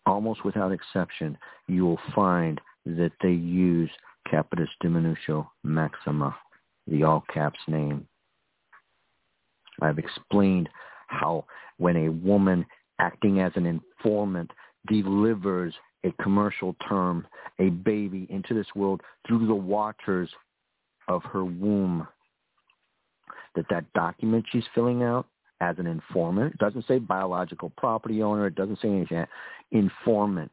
[0.05, 3.91] Almost without exception, you will find that they use
[4.31, 6.37] capitis diminutio maxima,
[6.91, 8.07] the all caps name.
[9.81, 10.69] I've explained
[11.09, 11.45] how
[11.79, 12.67] when a woman
[12.99, 14.51] acting as an informant
[14.87, 15.75] delivers
[16.05, 17.27] a commercial term,
[17.59, 20.31] a baby into this world through the waters
[21.09, 22.07] of her womb,
[23.55, 25.27] that that document she's filling out
[25.61, 29.27] as an informant, it doesn't say biological property owner, it doesn't say anything,
[29.73, 30.53] informant.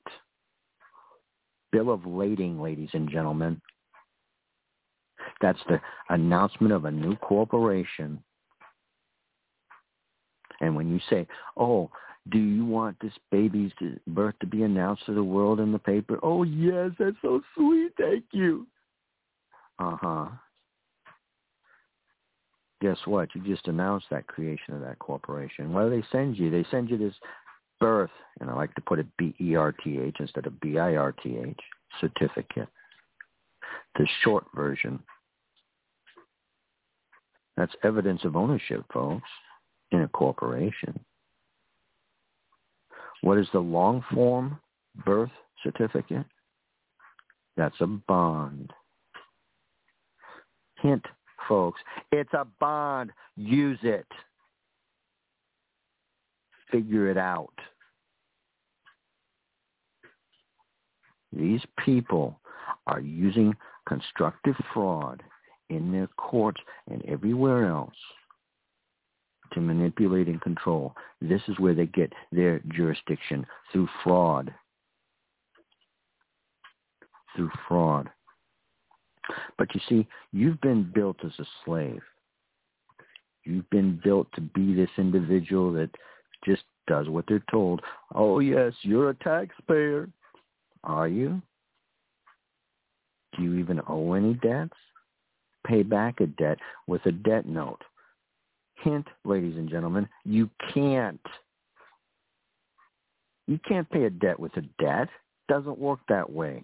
[1.71, 3.61] Bill of lading, ladies and gentlemen.
[5.41, 8.23] That's the announcement of a new corporation.
[10.61, 11.89] And when you say, oh,
[12.29, 13.71] do you want this baby's
[14.07, 16.19] birth to be announced to the world in the paper?
[16.23, 17.91] Oh, yes, that's so sweet.
[17.97, 18.65] Thank you.
[19.77, 20.29] Uh-huh
[22.85, 23.29] guess what?
[23.33, 25.73] You just announced that creation of that corporation.
[25.73, 26.51] What do they send you?
[26.51, 27.15] They send you this
[27.79, 31.59] birth, and I like to put it B-E-R-T-H instead of B-I-R-T-H,
[31.99, 32.67] certificate.
[33.97, 34.99] The short version.
[37.57, 39.29] That's evidence of ownership, folks,
[39.91, 40.99] in a corporation.
[43.21, 44.59] What is the long form
[45.05, 45.31] birth
[45.63, 46.25] certificate?
[47.57, 48.71] That's a bond.
[50.81, 51.05] Hint,
[51.47, 51.81] folks.
[52.11, 53.11] It's a bond.
[53.37, 54.05] Use it.
[56.71, 57.53] Figure it out.
[61.31, 62.39] These people
[62.87, 63.55] are using
[63.87, 65.23] constructive fraud
[65.69, 67.95] in their courts and everywhere else
[69.53, 70.95] to manipulate and control.
[71.21, 74.53] This is where they get their jurisdiction through fraud.
[77.35, 78.09] Through fraud.
[79.57, 82.01] But you see, you've been built as a slave.
[83.43, 85.89] You've been built to be this individual that
[86.43, 87.81] just does what they're told.
[88.13, 90.09] Oh, yes, you're a taxpayer.
[90.83, 91.41] Are you?
[93.35, 94.77] Do you even owe any debts?
[95.65, 97.81] Pay back a debt with a debt note.
[98.75, 101.19] Hint, ladies and gentlemen, you can't.
[103.47, 105.07] You can't pay a debt with a debt.
[105.47, 106.63] Doesn't work that way.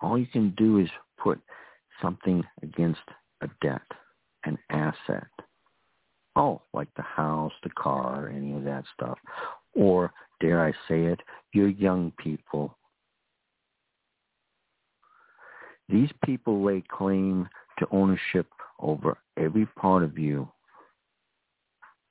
[0.00, 0.88] All you can do is
[1.22, 1.40] put
[2.00, 3.00] something against
[3.40, 3.82] a debt,
[4.44, 5.26] an asset.
[6.36, 9.18] Oh, like the house, the car, any of that stuff.
[9.74, 11.20] Or, dare I say it,
[11.52, 12.76] your young people.
[15.88, 18.46] These people lay claim to ownership
[18.80, 20.48] over every part of you,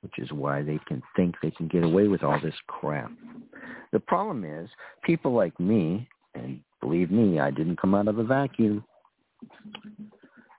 [0.02, 3.12] which is why they can think they can get away with all this crap.
[3.92, 4.70] The problem is
[5.04, 8.84] people like me and believe me, I didn't come out of a vacuum,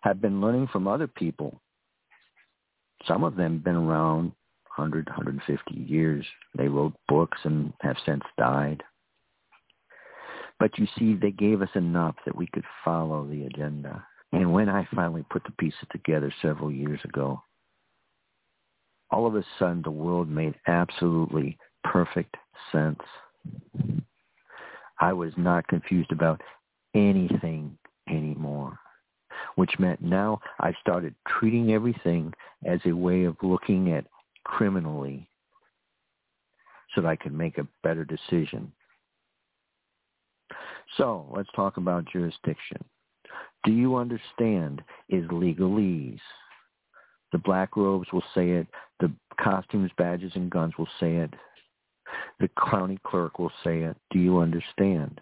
[0.02, 1.60] have been learning from other people.
[3.06, 4.32] Some of them been around
[4.76, 6.24] 100, 150 years.
[6.56, 8.82] They wrote books and have since died.
[10.58, 14.04] But you see, they gave us enough that we could follow the agenda.
[14.32, 17.42] And when I finally put the pieces together several years ago,
[19.10, 22.36] all of a sudden the world made absolutely perfect
[22.72, 23.00] sense.
[25.00, 26.42] I was not confused about
[26.94, 27.78] anything
[28.08, 28.78] anymore,
[29.54, 32.34] which meant now I started treating everything
[32.66, 34.06] as a way of looking at
[34.44, 35.28] criminally
[36.94, 38.72] so that I could make a better decision.
[40.96, 42.78] So let's talk about jurisdiction.
[43.64, 46.20] Do you understand is legalese?
[47.32, 48.66] The black robes will say it.
[49.00, 51.34] The costumes, badges, and guns will say it.
[52.40, 53.96] The county clerk will say it.
[54.10, 55.20] Do you understand?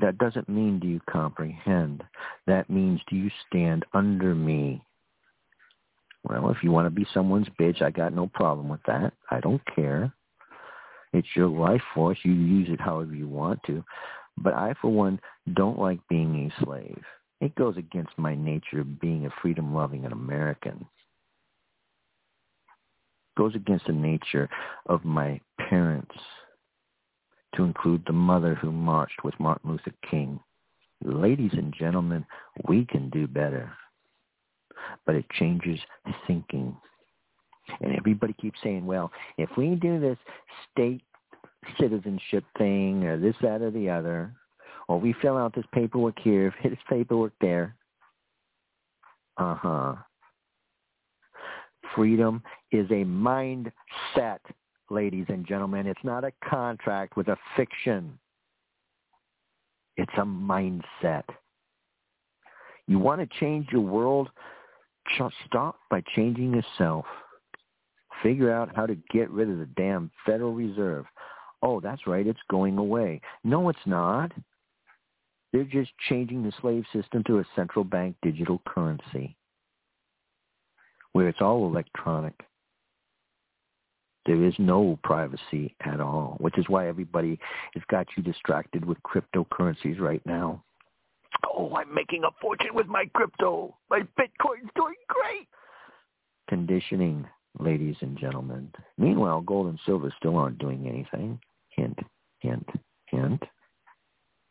[0.00, 2.02] That doesn't mean do you comprehend.
[2.46, 4.82] That means do you stand under me?
[6.24, 9.12] Well, if you want to be someone's bitch, I got no problem with that.
[9.30, 10.12] I don't care.
[11.12, 12.18] It's your life force.
[12.22, 13.84] You use it however you want to.
[14.38, 15.20] But I, for one,
[15.54, 17.02] don't like being a slave.
[17.40, 20.86] It goes against my nature of being a freedom-loving American.
[23.28, 24.48] It goes against the nature
[24.86, 26.14] of my parents,
[27.56, 30.40] to include the mother who marched with Martin Luther King.
[31.04, 32.24] Ladies and gentlemen,
[32.68, 33.72] we can do better.
[35.04, 35.78] But it changes
[36.26, 36.76] thinking.
[37.80, 40.18] And everybody keeps saying, well, if we do this
[40.70, 41.02] state
[41.78, 44.32] citizenship thing or this, that, or the other,
[44.88, 47.76] or we fill out this paperwork here, this paperwork there.
[49.36, 49.94] Uh-huh.
[51.94, 54.38] Freedom is a mindset,
[54.90, 55.86] ladies and gentlemen.
[55.86, 58.18] It's not a contract with a fiction.
[59.96, 61.24] It's a mindset.
[62.86, 64.30] You want to change your world?
[65.46, 67.04] Stop by changing yourself.
[68.22, 71.04] Figure out how to get rid of the damn Federal Reserve
[71.62, 73.20] oh, that's right, it's going away.
[73.44, 74.32] No, it's not.
[75.52, 79.36] They're just changing the slave system to a central bank digital currency
[81.12, 82.34] where it's all electronic.
[84.24, 87.38] There is no privacy at all, which is why everybody
[87.74, 90.62] has got you distracted with cryptocurrencies right now.
[91.46, 93.76] Oh, I'm making a fortune with my crypto.
[93.90, 95.48] My Bitcoin's doing great.
[96.48, 97.26] Conditioning,
[97.58, 98.70] ladies and gentlemen.
[98.96, 101.38] Meanwhile, gold and silver still aren't doing anything
[101.76, 101.98] hint,
[102.40, 102.68] hint,
[103.06, 103.42] hint.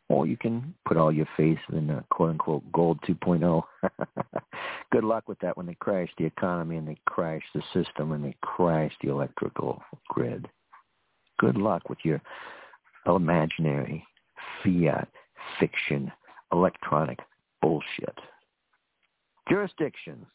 [0.08, 3.62] Or you can put all your faith in uh, quote unquote gold 2.0.
[4.92, 8.22] Good luck with that when they crash the economy and they crash the system and
[8.24, 10.46] they crash the electrical grid.
[11.38, 12.20] Good luck with your
[13.06, 14.04] imaginary,
[14.62, 15.08] fiat,
[15.58, 16.12] fiction,
[16.52, 17.18] electronic
[17.62, 18.18] bullshit.
[19.48, 20.26] Jurisdictions.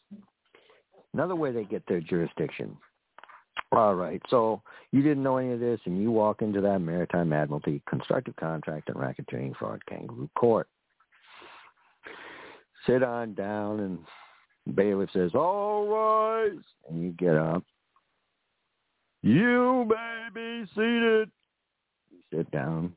[1.13, 2.75] Another way they get their jurisdiction
[3.71, 4.21] all right.
[4.29, 4.61] So
[4.91, 8.89] you didn't know any of this, and you walk into that maritime admiralty constructive contract
[8.89, 10.67] and racketeering fraud kangaroo court.
[12.85, 17.63] Sit on down, and bailiff says, "All rise," and you get up.
[19.21, 21.31] You may be seated.
[22.09, 22.95] You sit down.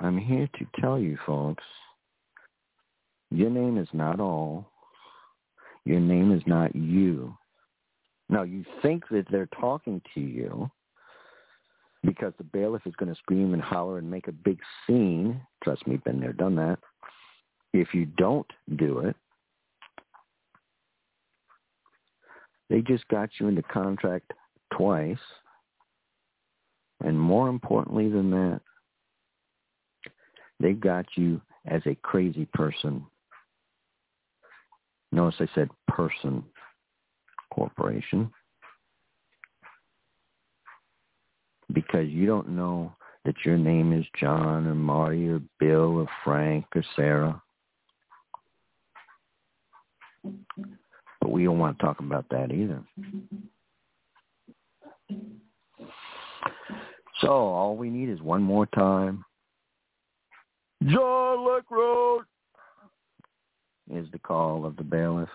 [0.00, 1.64] I'm here to tell you, folks,
[3.30, 4.70] your name is not all.
[5.84, 7.36] Your name is not you.
[8.28, 10.70] Now you think that they're talking to you
[12.04, 15.40] because the bailiff is going to scream and holler and make a big scene.
[15.64, 16.78] Trust me, been there, done that.
[17.72, 19.16] If you don't do it,
[22.70, 24.32] they just got you into contract
[24.72, 25.18] twice.
[27.04, 28.60] And more importantly than that,
[30.60, 33.04] they got you as a crazy person.
[35.12, 36.44] Notice I said person
[37.58, 38.30] corporation
[41.72, 42.92] because you don't know
[43.24, 47.42] that your name is John or Marti or Bill or Frank or Sarah.
[51.20, 52.82] But we don't want to talk about that either.
[57.20, 59.24] So all we need is one more time.
[60.84, 62.20] John Leckrone
[63.92, 65.28] is the call of the bailiff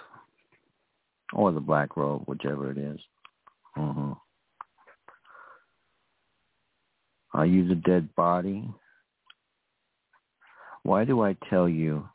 [1.33, 2.99] or the black robe, whichever it is.
[3.75, 4.13] Uh-huh.
[7.33, 8.69] Are you the dead body?
[10.83, 12.07] Why do I tell you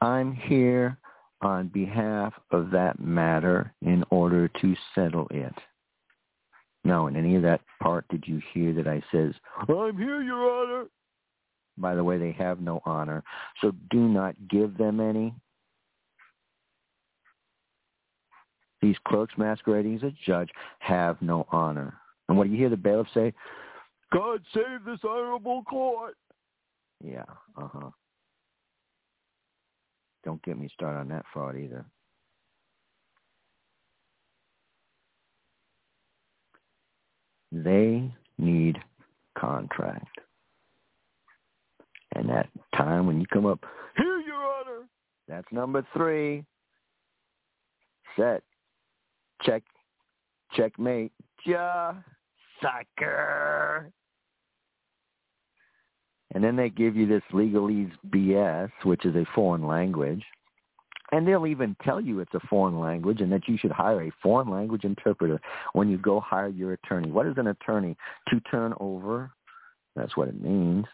[0.00, 0.98] I'm here
[1.40, 5.54] on behalf of that matter in order to settle it?
[6.84, 9.34] Now, in any of that part, did you hear that I says,
[9.68, 10.86] I'm here, Your Honor,
[11.76, 13.22] By the way, they have no honor.
[13.60, 15.34] So do not give them any.
[18.80, 21.94] These clerks masquerading as a judge have no honor.
[22.28, 23.32] And what do you hear the bailiff say?
[24.12, 26.16] God save this honorable court.
[27.04, 27.24] Yeah,
[27.56, 27.90] uh-huh.
[30.24, 31.84] Don't get me started on that fraud either.
[37.50, 38.78] They need
[39.38, 40.18] contract.
[42.14, 43.64] And that time when you come up,
[43.96, 44.86] here, Your Honor,
[45.28, 46.44] that's number three.
[48.16, 48.42] Set.
[49.42, 49.62] Check.
[50.54, 51.12] Checkmate.
[51.44, 51.94] Ja.
[52.60, 53.90] Sucker.
[56.34, 60.22] And then they give you this legalese BS, which is a foreign language.
[61.10, 64.12] And they'll even tell you it's a foreign language and that you should hire a
[64.22, 65.40] foreign language interpreter
[65.72, 67.10] when you go hire your attorney.
[67.10, 67.96] What is an attorney?
[68.28, 69.30] To turn over.
[69.96, 70.84] That's what it means.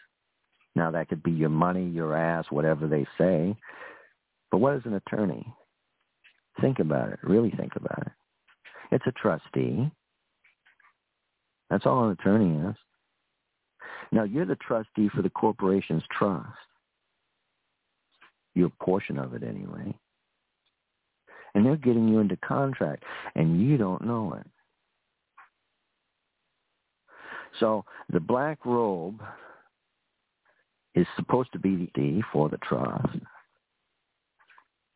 [0.77, 3.57] Now that could be your money, your ass, whatever they say.
[4.53, 5.53] But what is an attorney?
[6.61, 7.19] Think about it.
[7.25, 8.13] Really think about it.
[8.91, 9.91] It's a trustee.
[11.71, 12.77] That's all an attorney is.
[14.13, 16.49] Now you're the trustee for the corporation's trust.
[18.55, 19.95] You're portion of it anyway
[21.55, 23.05] and they're getting you into contract,
[23.35, 24.47] and you don't know it.
[27.61, 29.23] So the black robe
[30.95, 33.17] is supposed to be the for the trust.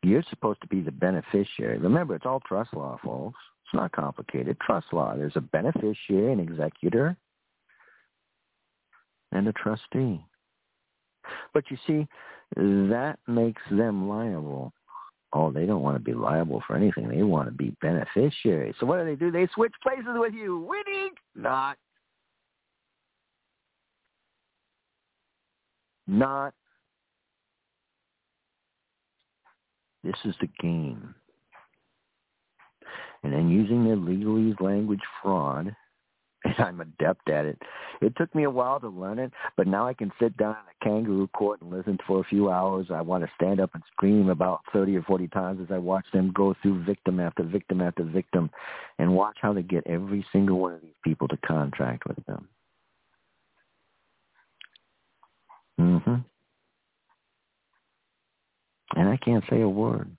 [0.03, 1.78] You're supposed to be the beneficiary.
[1.78, 3.39] Remember, it's all trust law, folks.
[3.68, 4.56] It's not complicated.
[4.60, 5.14] Trust law.
[5.14, 7.16] There's a beneficiary, an executor,
[9.32, 10.24] and a trustee.
[11.52, 12.08] But you see,
[12.56, 14.72] that makes them liable
[15.34, 17.08] Oh, they don't want to be liable for anything.
[17.08, 18.74] They want to be beneficiaries.
[18.80, 19.30] So what do they do?
[19.30, 20.60] They switch places with you.
[20.60, 21.10] Winning?
[21.34, 21.76] Not.
[26.06, 26.54] Not.
[30.02, 31.14] This is the game.
[33.22, 35.74] And then using the legalese language fraud
[36.44, 37.58] and I'm adept at it.
[38.00, 40.56] It took me a while to learn it, but now I can sit down in
[40.70, 42.86] a kangaroo court and listen for a few hours.
[42.94, 46.06] I want to stand up and scream about 30 or 40 times as I watch
[46.12, 48.50] them go through victim after victim after victim
[48.98, 52.48] and watch how they get every single one of these people to contract with them.
[55.80, 56.24] Mhm.
[58.94, 60.17] And I can't say a word.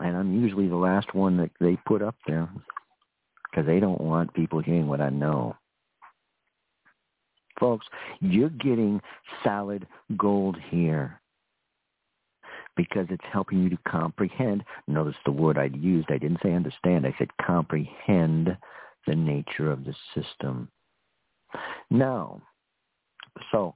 [0.00, 2.48] And I'm usually the last one that they put up there
[3.50, 5.56] because they don't want people hearing what I know.
[7.58, 7.86] Folks,
[8.20, 9.00] you're getting
[9.44, 9.86] solid
[10.16, 11.20] gold here
[12.76, 14.64] because it's helping you to comprehend.
[14.88, 16.10] Notice the word I used.
[16.10, 17.06] I didn't say understand.
[17.06, 18.56] I said comprehend
[19.06, 20.70] the nature of the system.
[21.90, 22.40] Now,
[23.52, 23.74] so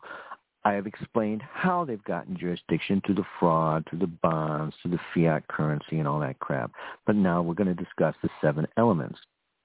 [0.66, 5.00] I have explained how they've gotten jurisdiction through the fraud, through the bonds, through the
[5.14, 6.72] fiat currency and all that crap.
[7.06, 9.18] But now we're going to discuss the seven elements.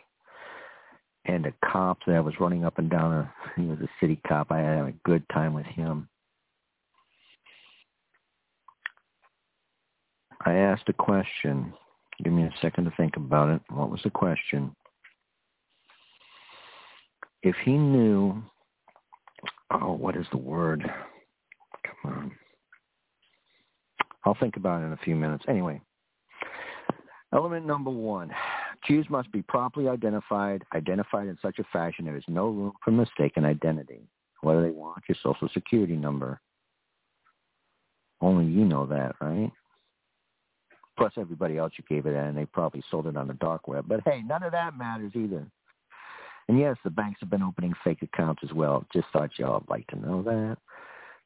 [1.27, 3.13] and a cop that was running up and down.
[3.13, 4.51] A, he was a city cop.
[4.51, 6.09] I had a good time with him.
[10.45, 11.73] I asked a question.
[12.23, 13.63] Give me a second to think about it.
[13.71, 14.75] What was the question?
[17.43, 18.43] If he knew,
[19.71, 20.83] oh, what is the word?
[20.83, 22.33] Come on.
[24.25, 25.45] I'll think about it in a few minutes.
[25.49, 25.81] Anyway,
[27.33, 28.31] element number one
[28.85, 32.91] Accused must be properly identified, identified in such a fashion there is no room for
[32.91, 34.07] mistaken identity.
[34.43, 35.03] What do they want?
[35.09, 36.39] Your social security number.
[38.21, 39.51] Only you know that, right?
[40.99, 43.67] Plus everybody else you gave it at, and they probably sold it on the dark
[43.67, 43.87] web.
[43.89, 45.47] But hey, none of that matters either.
[46.49, 48.85] And yes, the banks have been opening fake accounts as well.
[48.93, 50.59] Just thought y'all would like to know that.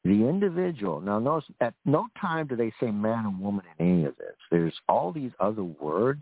[0.05, 4.05] The individual, now notice at no time do they say man and woman in any
[4.05, 4.35] of this.
[4.49, 6.21] There's all these other words,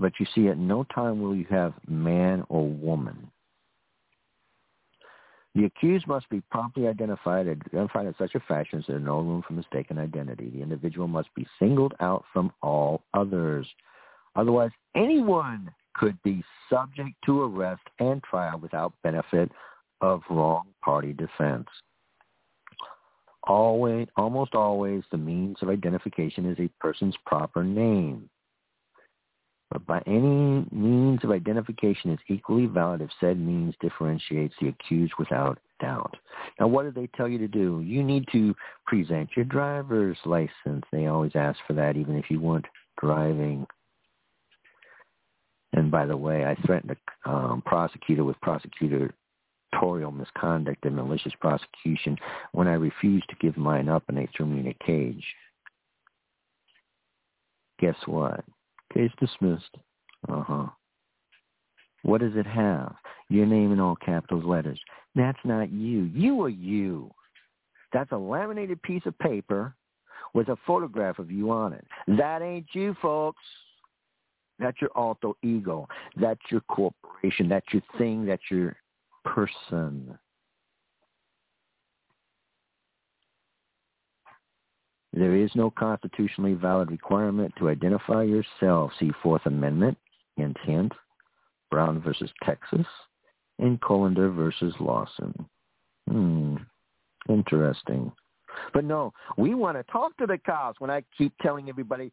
[0.00, 3.30] but you see at no time will you have man or woman.
[5.54, 9.42] The accused must be promptly identified, identified in such a fashion as there's no room
[9.46, 10.48] for mistaken identity.
[10.48, 13.66] The individual must be singled out from all others.
[14.36, 19.50] Otherwise, anyone could be subject to arrest and trial without benefit
[20.00, 21.66] of wrong party defense.
[23.42, 28.30] Always, almost always, the means of identification is a person's proper name.
[29.70, 35.12] But by any means of identification is equally valid if said means differentiates the accused
[35.18, 36.16] without doubt.
[36.58, 37.80] Now, what do they tell you to do?
[37.80, 38.54] You need to
[38.86, 40.84] present your driver's license.
[40.90, 42.66] They always ask for that, even if you weren't
[43.00, 43.66] driving.
[45.72, 49.12] And by the way, I threatened a um, prosecutor with prosecutorial
[50.16, 52.16] misconduct and malicious prosecution
[52.52, 55.24] when I refused to give mine up and they threw me in a cage.
[57.78, 58.44] Guess what?
[58.92, 59.76] Case dismissed.
[60.28, 60.66] Uh-huh.
[62.02, 62.94] What does it have?
[63.28, 64.80] Your name in all capitals letters.
[65.14, 66.04] That's not you.
[66.14, 67.10] You are you.
[67.92, 69.74] That's a laminated piece of paper
[70.34, 71.86] with a photograph of you on it.
[72.06, 73.42] That ain't you, folks.
[74.58, 75.88] That's your alter ego.
[76.16, 77.48] That's your corporation.
[77.48, 78.26] That's your thing.
[78.26, 78.76] That's your
[79.24, 80.18] person.
[85.12, 88.92] There is no constitutionally valid requirement to identify yourself.
[88.98, 89.98] See Fourth Amendment,
[90.36, 90.92] intent,
[91.70, 92.86] Brown versus Texas,
[93.58, 95.34] and Kolender versus Lawson.
[96.08, 96.56] Hmm,
[97.28, 98.12] interesting.
[98.72, 102.12] But no, we want to talk to the cops when I keep telling everybody,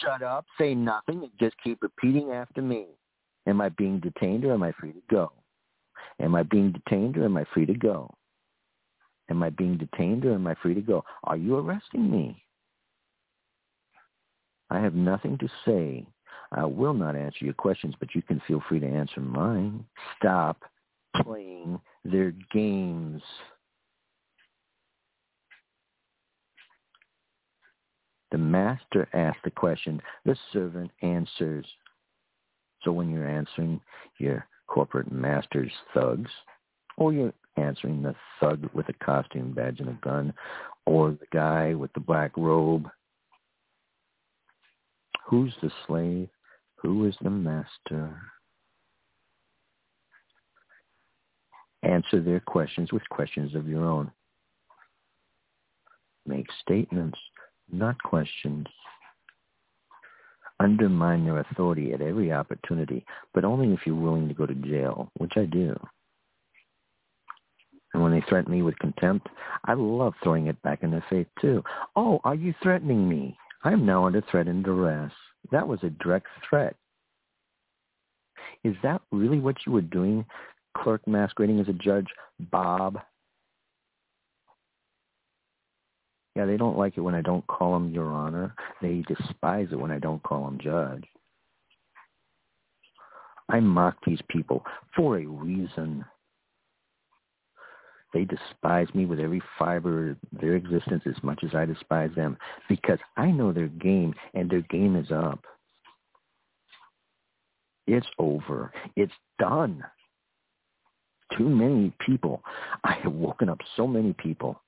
[0.00, 2.86] shut up, say nothing, and just keep repeating after me.
[3.46, 5.32] Am I being detained or am I free to go?
[6.20, 8.10] Am I being detained or am I free to go?
[9.30, 11.04] Am I being detained or am I free to go?
[11.24, 12.42] Are you arresting me?
[14.70, 16.06] I have nothing to say.
[16.52, 19.84] I will not answer your questions, but you can feel free to answer mine.
[20.16, 20.62] Stop
[21.22, 23.22] playing their games.
[28.30, 31.66] The master asks the question, the servant answers.
[32.82, 33.80] So when you're answering
[34.18, 36.30] your corporate master's thugs,
[36.96, 40.32] or you're answering the thug with a costume badge and a gun,
[40.86, 42.88] or the guy with the black robe,
[45.26, 46.28] who's the slave?
[46.76, 48.16] Who is the master?
[51.82, 54.10] Answer their questions with questions of your own.
[56.26, 57.18] Make statements
[57.70, 58.66] not questions.
[60.60, 65.10] Undermine their authority at every opportunity, but only if you're willing to go to jail,
[65.18, 65.78] which I do.
[67.94, 69.28] And when they threaten me with contempt,
[69.64, 71.62] I love throwing it back in their face too.
[71.96, 73.36] Oh, are you threatening me?
[73.64, 75.12] I'm now under threat and duress.
[75.50, 76.76] That was a direct threat.
[78.64, 80.24] Is that really what you were doing,
[80.76, 82.08] clerk masquerading as a judge,
[82.50, 82.98] Bob?
[86.36, 88.54] Yeah, they don't like it when I don't call them Your Honor.
[88.80, 91.04] They despise it when I don't call them Judge.
[93.48, 94.64] I mock these people
[94.94, 96.04] for a reason.
[98.14, 102.38] They despise me with every fiber of their existence as much as I despise them
[102.68, 105.44] because I know their game and their game is up.
[107.86, 108.72] It's over.
[108.96, 109.84] It's done.
[111.36, 112.42] Too many people.
[112.84, 114.60] I have woken up so many people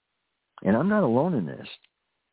[0.62, 1.66] and I'm not alone in this.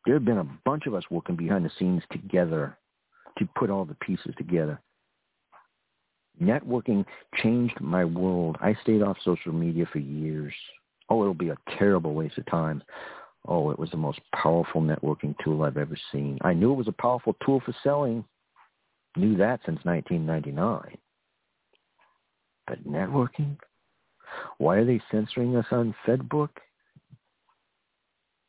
[0.05, 2.77] There have been a bunch of us working behind the scenes together
[3.37, 4.79] to put all the pieces together.
[6.41, 7.05] Networking
[7.41, 8.57] changed my world.
[8.61, 10.53] I stayed off social media for years.
[11.09, 12.83] Oh, it'll be a terrible waste of time.
[13.47, 16.37] Oh, it was the most powerful networking tool I've ever seen.
[16.41, 18.25] I knew it was a powerful tool for selling.
[19.15, 20.97] Knew that since 1999.
[22.67, 23.57] But networking?
[24.57, 26.49] Why are they censoring us on FedBook?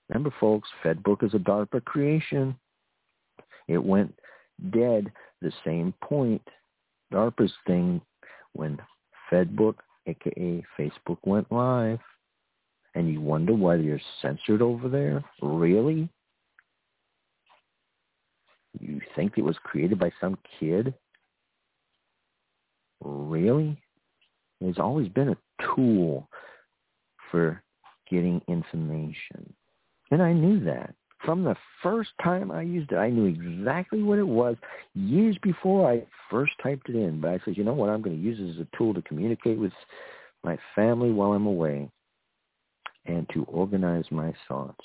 [0.08, 2.56] Remember, folks, FedBook is a DARPA creation.
[3.68, 4.14] It went
[4.70, 6.42] dead the same point.
[7.12, 8.00] DARPA's thing
[8.54, 8.78] when
[9.30, 12.00] FedBook, aka Facebook, went live.
[12.94, 15.24] And you wonder why you're censored over there?
[15.42, 16.08] Really?
[18.80, 20.94] You think it was created by some kid?
[23.00, 23.80] Really?
[24.60, 25.36] It's always been a
[25.74, 26.28] tool
[27.30, 27.62] for
[28.10, 29.52] getting information.
[30.10, 30.94] And I knew that.
[31.24, 34.56] From the first time I used it, I knew exactly what it was
[34.94, 37.20] years before I first typed it in.
[37.20, 39.02] But I said, you know what, I'm going to use it as a tool to
[39.02, 39.72] communicate with
[40.44, 41.90] my family while I'm away
[43.08, 44.84] and to organize my thoughts.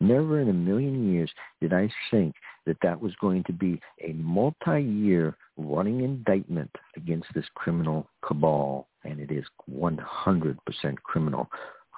[0.00, 1.30] Never in a million years
[1.60, 2.34] did I think
[2.66, 9.20] that that was going to be a multi-year running indictment against this criminal cabal, and
[9.20, 10.56] it is 100%
[11.04, 11.48] criminal.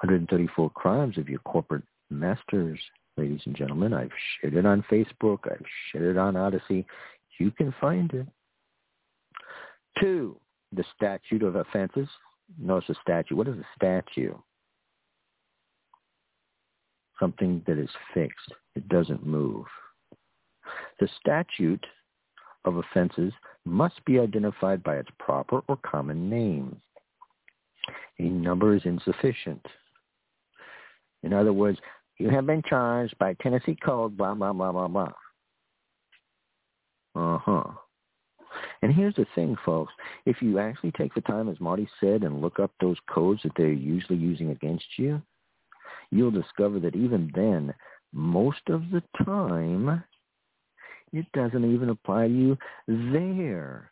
[0.01, 2.79] 134 crimes of your corporate masters,
[3.17, 3.95] ladies and gentlemen.
[3.95, 5.51] I've shared it on Facebook.
[5.51, 6.85] I've shared it on Odysee.
[7.39, 8.27] You can find it.
[10.01, 10.39] Two,
[10.73, 12.09] the statute of offenses.
[12.59, 13.37] Notice a statute.
[13.37, 14.37] What is a statute?
[17.21, 18.53] Something that is fixed.
[18.75, 19.67] It doesn't move.
[21.01, 21.85] The statute
[22.65, 23.33] of offenses
[23.65, 26.81] must be identified by its proper or common name.
[28.19, 29.65] A number is insufficient.
[31.23, 31.79] In other words,
[32.19, 35.13] you have been charged by Tennessee Code, blah, blah, blah, blah, blah.
[37.15, 37.65] Uh-huh.
[38.83, 39.93] And here's the thing, folks.
[40.27, 43.53] If you actually take the time, as Marti said, and look up those codes that
[43.57, 45.21] they're usually using against you,
[46.11, 47.75] you'll discover that even then,
[48.13, 50.03] most of the time,
[51.13, 53.91] it doesn't even apply to you there.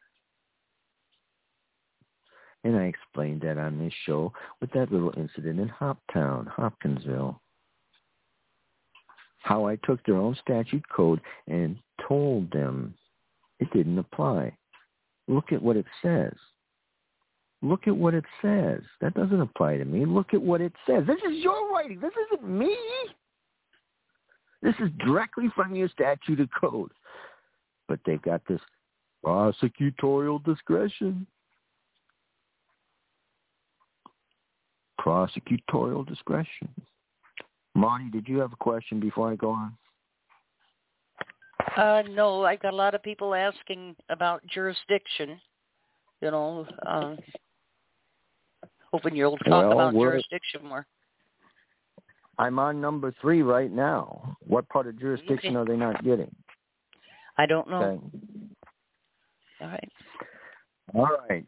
[2.64, 7.40] And I explained that on this show with that little incident in Hoptown, Hopkinsville.
[9.40, 11.76] How I took their own statute code and
[12.06, 12.94] told them
[13.58, 14.56] it didn't apply.
[15.26, 16.34] Look at what it says.
[17.62, 18.80] Look at what it says.
[19.00, 20.04] That doesn't apply to me.
[20.04, 21.04] Look at what it says.
[21.06, 22.00] This is your writing.
[22.00, 22.76] This isn't me.
[24.62, 26.90] This is directly from your statute of code.
[27.88, 28.60] But they've got this
[29.24, 31.26] prosecutorial discretion.
[35.00, 36.68] Prosecutorial discretion.
[37.74, 39.76] Marti, did you have a question before I go on?
[41.76, 45.40] Uh, no, I got a lot of people asking about jurisdiction.
[46.20, 47.16] You know, uh,
[48.92, 50.86] hoping you'll talk well, about jurisdiction more.
[52.38, 54.36] I'm on number three right now.
[54.46, 56.34] What part of jurisdiction are they not getting?
[57.38, 57.82] I don't know.
[57.82, 58.02] Okay.
[59.60, 59.92] All right.
[60.94, 61.46] All right.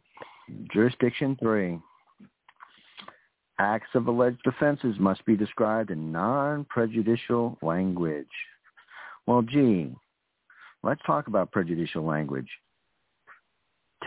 [0.72, 1.78] Jurisdiction three.
[3.58, 8.26] Acts of alleged offenses must be described in non-prejudicial language.
[9.26, 9.94] Well, gee,
[10.82, 12.48] let's talk about prejudicial language.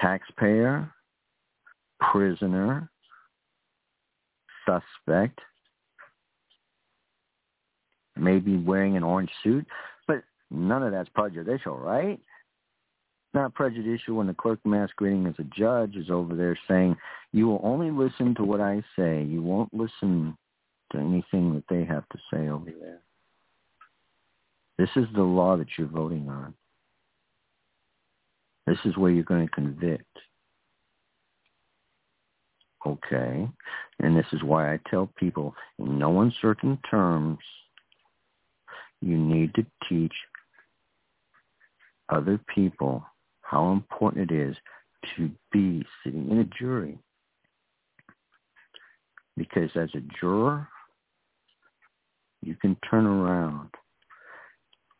[0.01, 0.91] Taxpayer,
[1.99, 2.89] prisoner,
[4.67, 5.39] suspect,
[8.15, 9.65] maybe wearing an orange suit,
[10.07, 12.19] but none of that's prejudicial, right?
[13.37, 16.95] not prejudicial when the clerk masquerading as a judge is over there saying,
[17.33, 19.23] you will only listen to what I say.
[19.23, 20.35] You won't listen
[20.91, 22.99] to anything that they have to say over there.
[24.77, 26.53] This is the law that you're voting on.
[28.65, 30.05] This is where you're going to convict.
[32.87, 33.47] Okay.
[33.99, 37.39] And this is why I tell people in no uncertain terms,
[39.01, 40.13] you need to teach
[42.09, 43.03] other people
[43.41, 44.55] how important it is
[45.15, 46.97] to be sitting in a jury.
[49.35, 50.67] Because as a juror,
[52.41, 53.69] you can turn around.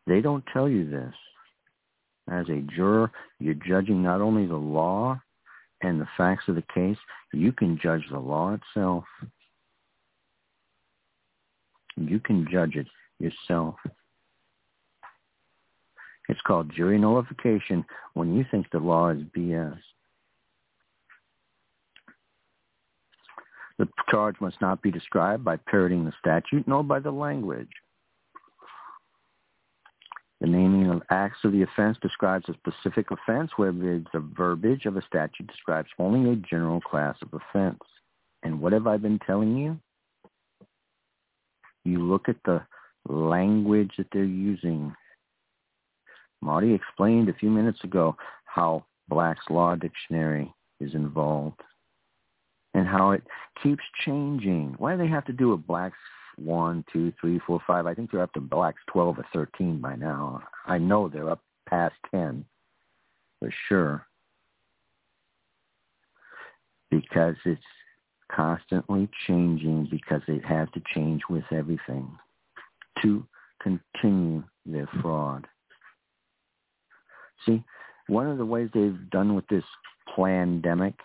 [0.05, 1.13] They don't tell you this.
[2.29, 5.19] As a juror, you're judging not only the law
[5.81, 6.97] and the facts of the case,
[7.33, 9.05] you can judge the law itself.
[11.95, 12.87] You can judge it
[13.19, 13.75] yourself.
[16.29, 19.79] It's called jury nullification when you think the law is BS.
[23.77, 27.69] The charge must not be described by parroting the statute nor by the language.
[30.39, 34.95] The naming of acts of the offense describes a specific offense, whereas the verbiage of
[34.95, 37.81] a statute describes only a general class of offense.
[38.43, 39.79] And what have I been telling you?
[41.83, 42.61] You look at the
[43.07, 44.93] language that they're using
[46.41, 48.15] Marti explained a few minutes ago
[48.45, 51.61] how Black's Law Dictionary is involved
[52.73, 53.23] and how it
[53.63, 54.75] keeps changing.
[54.77, 55.97] Why do they have to do a Black's
[56.37, 57.85] one, two, three, four, five?
[57.85, 60.41] I think they're up to Black's 12 or 13 by now.
[60.65, 62.45] I know they're up past 10
[63.39, 64.05] for sure
[66.89, 67.61] because it's
[68.31, 72.09] constantly changing because they have to change with everything
[73.01, 73.25] to
[73.61, 75.47] continue their fraud.
[77.45, 77.63] See,
[78.07, 79.63] one of the ways they've done with this
[80.15, 80.95] pandemic,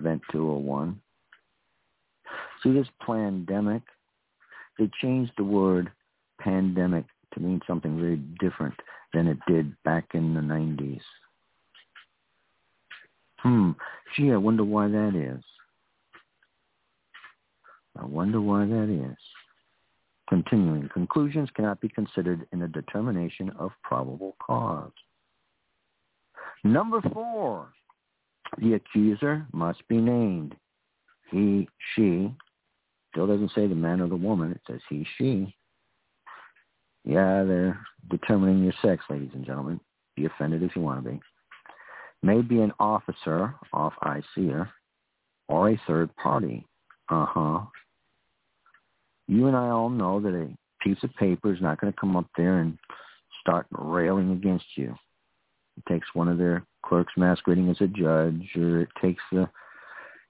[0.00, 1.00] Event 201,
[2.64, 3.82] see this pandemic,
[4.78, 5.92] they changed the word
[6.40, 7.04] pandemic
[7.34, 8.74] to mean something very different
[9.12, 11.00] than it did back in the 90s.
[13.38, 13.72] Hmm.
[14.16, 15.44] Gee, I wonder why that is.
[17.96, 19.16] I wonder why that is.
[20.28, 24.90] Continuing, conclusions cannot be considered in a determination of probable cause.
[26.64, 27.68] Number four,
[28.58, 30.56] the accuser must be named.
[31.30, 32.34] He, she,
[33.14, 34.50] still doesn't say the man or the woman.
[34.50, 35.54] It says he, she.
[37.04, 37.78] Yeah, they're
[38.10, 39.78] determining your sex, ladies and gentlemen.
[40.16, 41.20] Be offended if you want to be.
[42.22, 44.68] May be an officer, off ICer,
[45.48, 46.66] or a third party.
[47.08, 47.60] Uh-huh.
[49.28, 50.48] You and I all know that a
[50.82, 52.78] piece of paper is not going to come up there and
[53.40, 54.94] start railing against you.
[55.76, 59.48] It takes one of their clerks masquerading as a judge, or it takes the,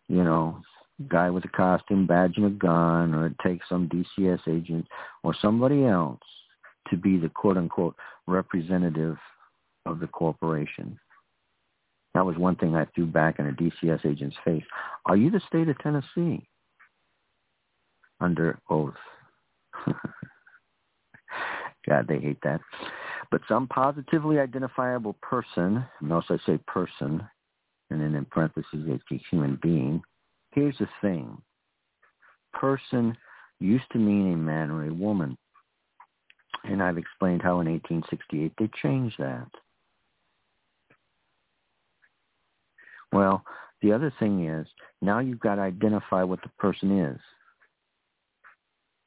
[0.09, 0.61] you know,
[1.09, 4.86] guy with a costume, badge, and a gun, or it takes some DCS agent
[5.22, 6.20] or somebody else
[6.90, 9.16] to be the quote-unquote representative
[9.86, 10.99] of the corporation.
[12.14, 14.64] That was one thing I threw back in a DCS agent's face.
[15.07, 16.47] Are you the state of Tennessee?
[18.20, 18.95] Under oath.
[21.88, 22.61] God, they hate that.
[23.30, 27.28] But some positively identifiable person, notice I say person,
[27.90, 30.03] and then in parentheses it's a human being.
[30.55, 31.36] Here's the thing.
[32.52, 33.16] Person
[33.59, 35.36] used to mean a man or a woman.
[36.62, 39.48] And I've explained how in 1868 they changed that.
[43.12, 43.44] Well,
[43.82, 44.66] the other thing is
[45.02, 47.20] now you've got to identify what the person is.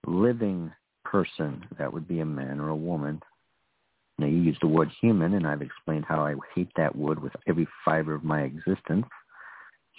[0.06, 0.72] Living
[1.04, 3.22] person, that would be a man or a woman.
[4.20, 7.34] Now you use the word human, and I've explained how I hate that word with
[7.48, 9.06] every fiber of my existence.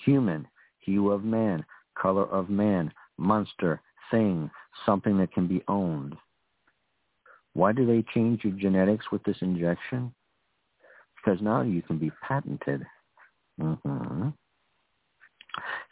[0.04, 0.46] Human,
[0.88, 1.64] hue of man,
[1.96, 3.80] color of man, monster,
[4.10, 4.50] thing,
[4.86, 6.16] something that can be owned.
[7.54, 10.14] Why do they change your genetics with this injection?
[11.16, 12.86] Because now you can be patented.
[13.60, 14.28] Mm-hmm.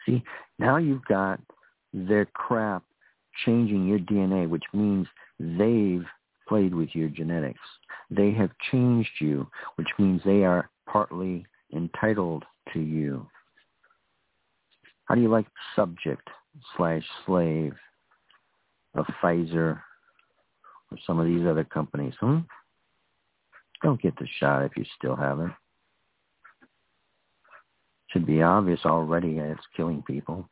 [0.05, 0.23] See,
[0.57, 1.39] now you've got
[1.93, 2.83] their crap
[3.45, 5.07] changing your DNA, which means
[5.39, 6.05] they've
[6.47, 7.59] played with your genetics.
[8.09, 13.27] They have changed you, which means they are partly entitled to you.
[15.07, 16.27] How do you like subject
[16.75, 17.73] slash slave
[18.93, 19.79] of Pfizer
[20.91, 22.39] or some of these other companies, hmm?
[23.83, 25.53] Don't get the shot if you still haven't.
[28.11, 30.49] Should be obvious already it's killing people,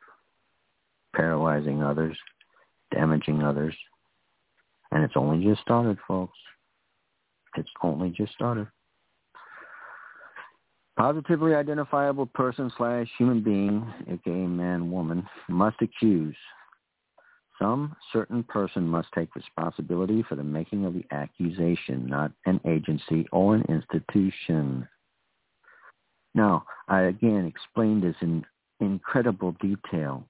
[1.14, 2.16] paralyzing others,
[2.92, 3.74] damaging others.
[4.92, 6.38] And it's only just started, folks.
[7.56, 8.68] It's only just started.
[10.96, 16.36] Positively identifiable person slash human being, aka man, woman, must accuse
[17.58, 23.26] some certain person must take responsibility for the making of the accusation, not an agency
[23.32, 24.86] or an institution.
[26.34, 28.44] Now, I again explained this in
[28.80, 30.26] incredible detail.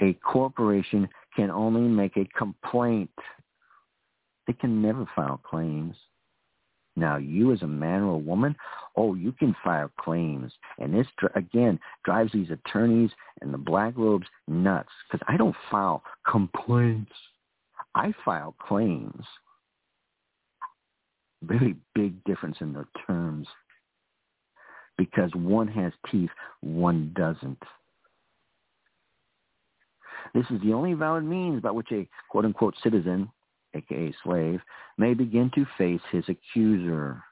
[0.00, 1.06] A corporation
[1.36, 3.10] can only make a complaint.
[4.46, 5.94] They can never file claims.
[6.96, 8.56] Now, you as a man or a woman,
[8.96, 10.52] oh, you can file claims.
[10.78, 13.10] And this, again, drives these attorneys
[13.40, 17.12] and the black robes nuts because I don't file complaints.
[17.94, 19.24] I file claims.
[21.42, 23.46] Very big difference in the terms
[24.98, 26.30] because one has teeth,
[26.60, 27.62] one doesn't.
[30.34, 33.30] This is the only valid means by which a quote-unquote citizen
[33.74, 34.60] aka slave,
[34.98, 37.22] may begin to face his accuser.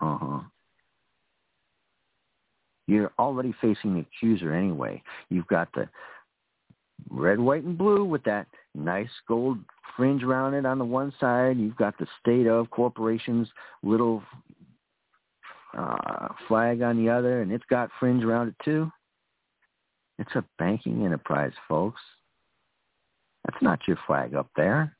[0.00, 0.40] Uh-huh.
[2.86, 5.02] You're already facing the accuser anyway.
[5.30, 5.88] You've got the
[7.10, 9.58] red, white, and blue with that nice gold
[9.96, 11.58] fringe around it on the one side.
[11.58, 13.48] You've got the state of corporation's
[13.82, 14.22] little
[15.76, 18.90] uh, flag on the other, and it's got fringe around it too.
[20.18, 22.00] It's a banking enterprise, folks.
[23.44, 24.96] That's not your flag up there.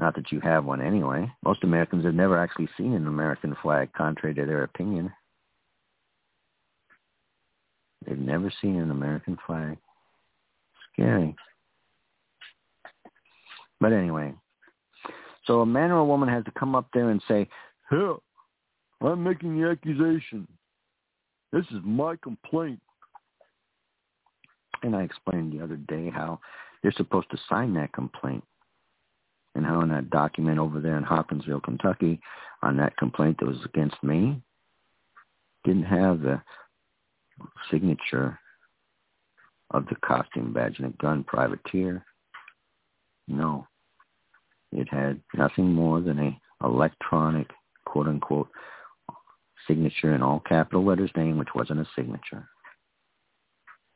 [0.00, 1.30] Not that you have one anyway.
[1.44, 5.12] Most Americans have never actually seen an American flag, contrary to their opinion.
[8.06, 9.76] They've never seen an American flag.
[10.90, 11.36] Scary.
[13.78, 14.32] But anyway,
[15.44, 17.46] so a man or a woman has to come up there and say,
[17.90, 18.16] "Here,
[19.02, 20.48] I'm making the accusation.
[21.52, 22.80] This is my complaint."
[24.82, 26.40] And I explained the other day how
[26.80, 28.44] they're supposed to sign that complaint
[29.54, 32.20] and how in that document over there in Hopkinsville, Kentucky,
[32.62, 34.40] on that complaint that was against me,
[35.64, 36.40] didn't have the
[37.70, 38.38] signature
[39.70, 42.04] of the costume badge and a gun privateer.
[43.28, 43.66] No.
[44.72, 47.48] It had nothing more than a electronic,
[47.84, 48.48] quote unquote,
[49.66, 52.48] signature in all capital letters name, which wasn't a signature.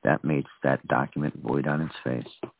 [0.02, 2.50] That made that document void on its face.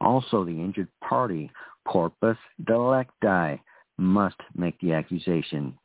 [0.00, 1.50] Also, the injured party,
[1.86, 3.60] corpus delicti,
[3.98, 5.76] must make the accusation.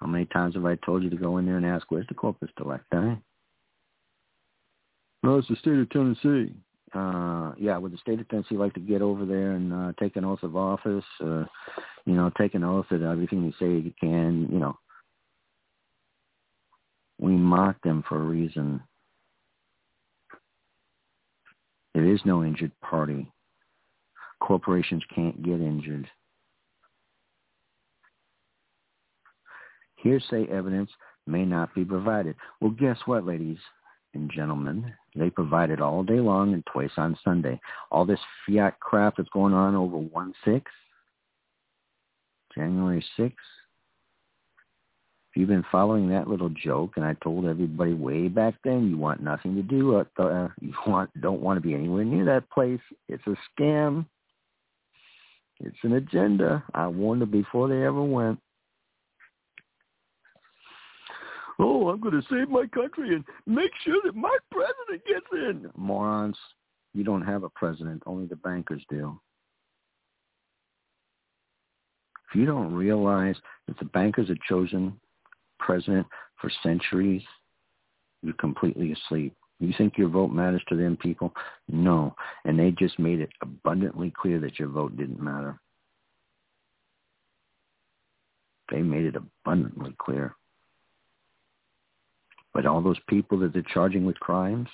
[0.00, 2.14] How many times have I told you to go in there and ask, where's the
[2.14, 3.20] corpus delicti?
[5.22, 6.54] No, it's the state of Tennessee.
[6.94, 10.16] Uh, yeah, would the state of Tennessee like to get over there and uh, take
[10.16, 11.04] an oath of office?
[11.20, 11.44] Uh,
[12.04, 14.76] you know, take an oath that everything you say you can, you know.
[17.18, 18.82] We mock them for a reason.
[21.94, 23.30] There is no injured party.
[24.40, 26.08] Corporations can't get injured.
[29.96, 30.90] Hearsay evidence
[31.26, 32.34] may not be provided.
[32.60, 33.58] Well, guess what, ladies
[34.14, 34.92] and gentlemen?
[35.14, 37.60] They provide it all day long and twice on Sunday.
[37.90, 40.62] All this fiat crap that's going on over 1-6,
[42.54, 43.32] January 6th,
[45.32, 48.98] if you've been following that little joke, and I told everybody way back then, you
[48.98, 52.50] want nothing to do with, uh, you want don't want to be anywhere near that
[52.50, 52.80] place.
[53.08, 54.04] It's a scam.
[55.60, 56.62] It's an agenda.
[56.74, 58.38] I warned them before they ever went.
[61.58, 65.70] Oh, I'm going to save my country and make sure that my president gets in.
[65.76, 66.36] Morons,
[66.92, 68.02] you don't have a president.
[68.04, 69.18] Only the bankers do.
[72.28, 73.36] If you don't realize
[73.68, 74.98] that the bankers are chosen
[75.62, 76.06] president
[76.40, 77.22] for centuries,
[78.22, 79.34] you're completely asleep.
[79.58, 81.32] You think your vote matters to them people?
[81.68, 82.14] No.
[82.44, 85.58] And they just made it abundantly clear that your vote didn't matter.
[88.70, 90.34] They made it abundantly clear.
[92.52, 94.68] But all those people that they're charging with crimes,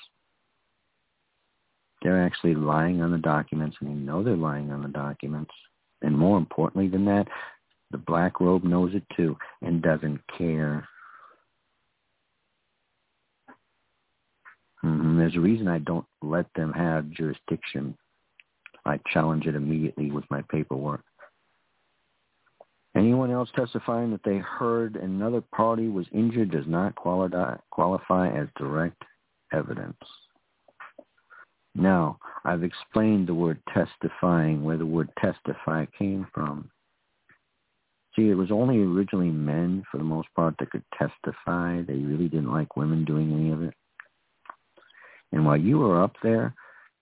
[2.02, 5.52] they're actually lying on the documents, and they know they're lying on the documents.
[6.00, 7.26] And more importantly than that,
[7.90, 10.86] the black robe knows it too and doesn't care.
[14.84, 15.18] Mm-hmm.
[15.18, 17.96] There's a reason I don't let them have jurisdiction.
[18.84, 21.02] I challenge it immediately with my paperwork.
[22.96, 28.48] Anyone else testifying that they heard another party was injured does not qualify, qualify as
[28.56, 29.02] direct
[29.52, 29.96] evidence.
[31.74, 36.70] Now, I've explained the word testifying, where the word testify came from.
[38.16, 41.82] See, it was only originally men, for the most part, that could testify.
[41.82, 43.74] They really didn't like women doing any of it.
[45.32, 46.54] And while you were up there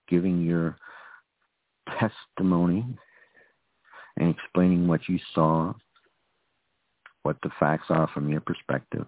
[0.09, 0.77] giving your
[1.99, 2.85] testimony
[4.17, 5.73] and explaining what you saw,
[7.23, 9.05] what the facts are from your perspective,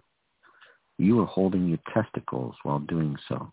[0.98, 3.52] you were holding your testicles while doing so.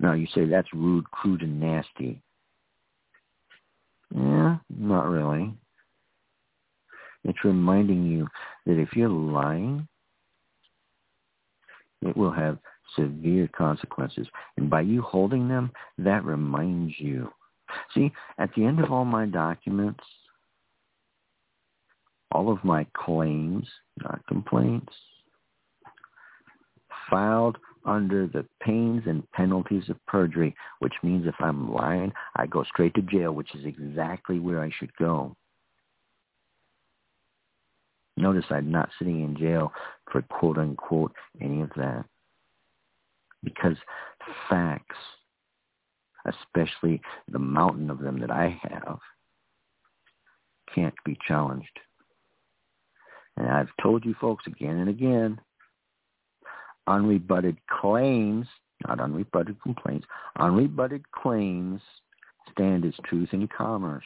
[0.00, 2.22] Now you say that's rude, crude, and nasty.
[4.14, 5.52] Yeah, not really.
[7.24, 8.28] It's reminding you
[8.66, 9.86] that if you're lying,
[12.02, 12.58] it will have
[12.96, 14.26] severe consequences.
[14.56, 17.30] And by you holding them, that reminds you.
[17.94, 20.02] See, at the end of all my documents,
[22.32, 23.66] all of my claims,
[24.02, 24.92] not complaints,
[27.10, 32.64] filed under the pains and penalties of perjury, which means if I'm lying, I go
[32.64, 35.34] straight to jail, which is exactly where I should go.
[38.18, 39.72] Notice I'm not sitting in jail
[40.10, 42.04] for quote unquote any of that.
[43.44, 43.76] Because
[44.50, 44.96] facts,
[46.26, 47.00] especially
[47.30, 48.98] the mountain of them that I have,
[50.74, 51.78] can't be challenged.
[53.36, 55.40] And I've told you folks again and again,
[56.88, 58.48] unrebutted claims,
[58.86, 60.06] not unrebutted complaints,
[60.36, 61.80] unrebutted claims
[62.50, 64.04] stand as truth in commerce.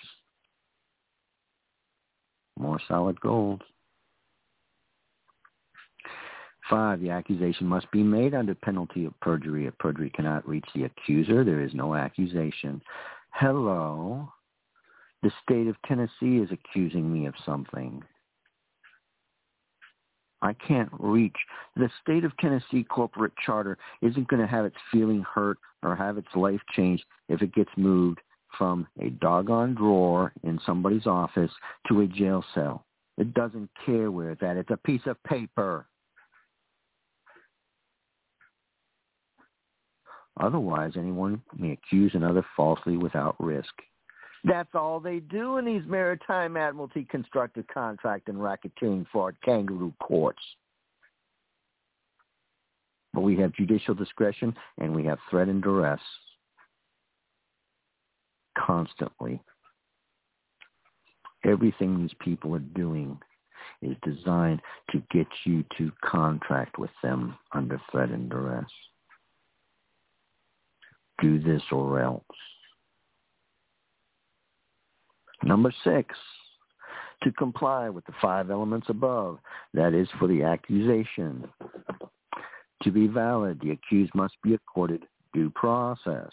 [2.58, 3.62] More solid gold.
[6.72, 9.66] Five, the accusation must be made under penalty of perjury.
[9.66, 12.80] If perjury cannot reach the accuser, there is no accusation.
[13.30, 14.32] Hello.
[15.22, 18.02] The state of Tennessee is accusing me of something.
[20.40, 21.36] I can't reach.
[21.76, 26.16] The state of Tennessee corporate charter isn't going to have its feeling hurt or have
[26.16, 28.22] its life changed if it gets moved
[28.56, 31.52] from a doggone drawer in somebody's office
[31.88, 32.86] to a jail cell.
[33.18, 34.56] It doesn't care where it's at.
[34.56, 35.86] It's a piece of paper.
[40.40, 43.72] Otherwise, anyone may accuse another falsely without risk.
[44.44, 50.42] That's all they do in these maritime admiralty constructive contract and racketeering fraud kangaroo courts.
[53.14, 56.00] But we have judicial discretion and we have threat and duress
[58.58, 59.40] constantly.
[61.44, 63.18] Everything these people are doing
[63.80, 64.60] is designed
[64.90, 68.70] to get you to contract with them under threat and duress.
[71.22, 72.22] Do this or else.
[75.42, 76.14] Number six,
[77.22, 79.38] to comply with the five elements above.
[79.74, 81.48] That is for the accusation.
[82.82, 86.30] To be valid, the accused must be accorded due process.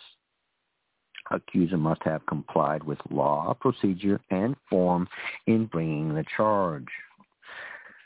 [1.32, 5.08] Accuser must have complied with law, procedure, and form
[5.46, 6.88] in bringing the charge.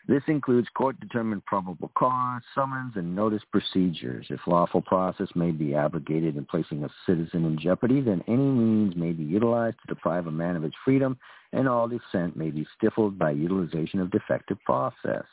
[0.06, 4.26] This includes court-determined probable cause, summons, and notice procedures.
[4.30, 8.98] If lawful process may be abrogated in placing a citizen in jeopardy, then any means
[8.98, 11.18] may be utilized to deprive a man of his freedom,
[11.54, 15.24] and all dissent may be stifled by utilization of defective process.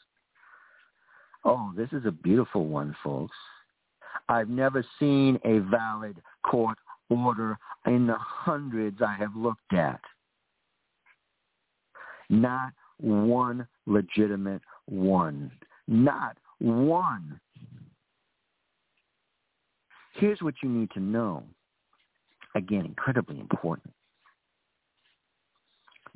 [1.45, 3.37] Oh, this is a beautiful one, folks.
[4.29, 10.01] I've never seen a valid court order in the hundreds I have looked at.
[12.29, 15.51] Not one legitimate one.
[15.89, 17.41] Not one.
[20.15, 21.43] Here's what you need to know.
[22.55, 23.93] Again, incredibly important.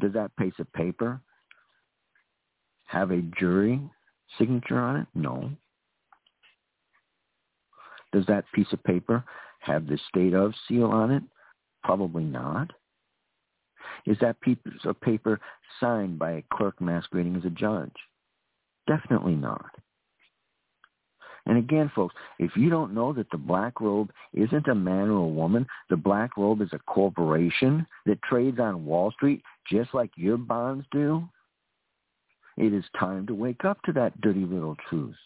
[0.01, 1.20] Does that piece of paper
[2.87, 3.80] have a jury
[4.39, 5.07] signature on it?
[5.14, 5.51] No.
[8.12, 9.24] Does that piece of paper
[9.61, 11.22] have the state of seal on it?
[11.82, 12.70] Probably not.
[14.07, 15.41] Is that piece of paper
[15.80, 17.95] signed by a clerk masquerading as a judge?
[18.87, 19.70] Definitely not.
[21.47, 25.24] And again, folks, if you don't know that the black robe isn't a man or
[25.24, 30.11] a woman, the black robe is a corporation that trades on Wall Street just like
[30.16, 31.22] your bonds do,
[32.57, 35.16] it is time to wake up to that dirty little truth.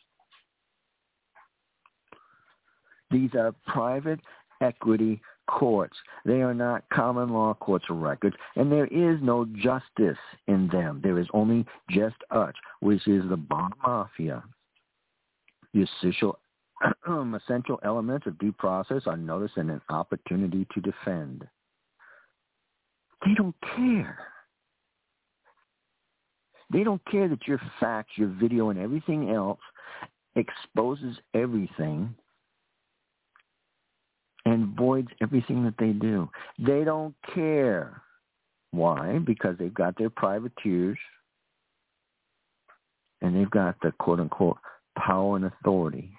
[3.10, 4.20] These are private
[4.60, 5.96] equity courts.
[6.24, 11.00] They are not common law courts of records, and there is no justice in them.
[11.02, 14.44] There is only just us, which is the bond mafia.
[15.74, 16.38] The essential,
[17.34, 21.46] essential elements of due process are notice and an opportunity to defend.
[23.24, 24.18] They don't care.
[26.70, 29.60] They don't care that your facts, your video, and everything else
[30.36, 32.14] exposes everything
[34.48, 36.28] and voids everything that they do.
[36.58, 38.02] They don't care.
[38.70, 39.18] Why?
[39.18, 40.98] Because they've got their privateers
[43.20, 44.58] and they've got the quote unquote
[44.96, 46.10] power and authority.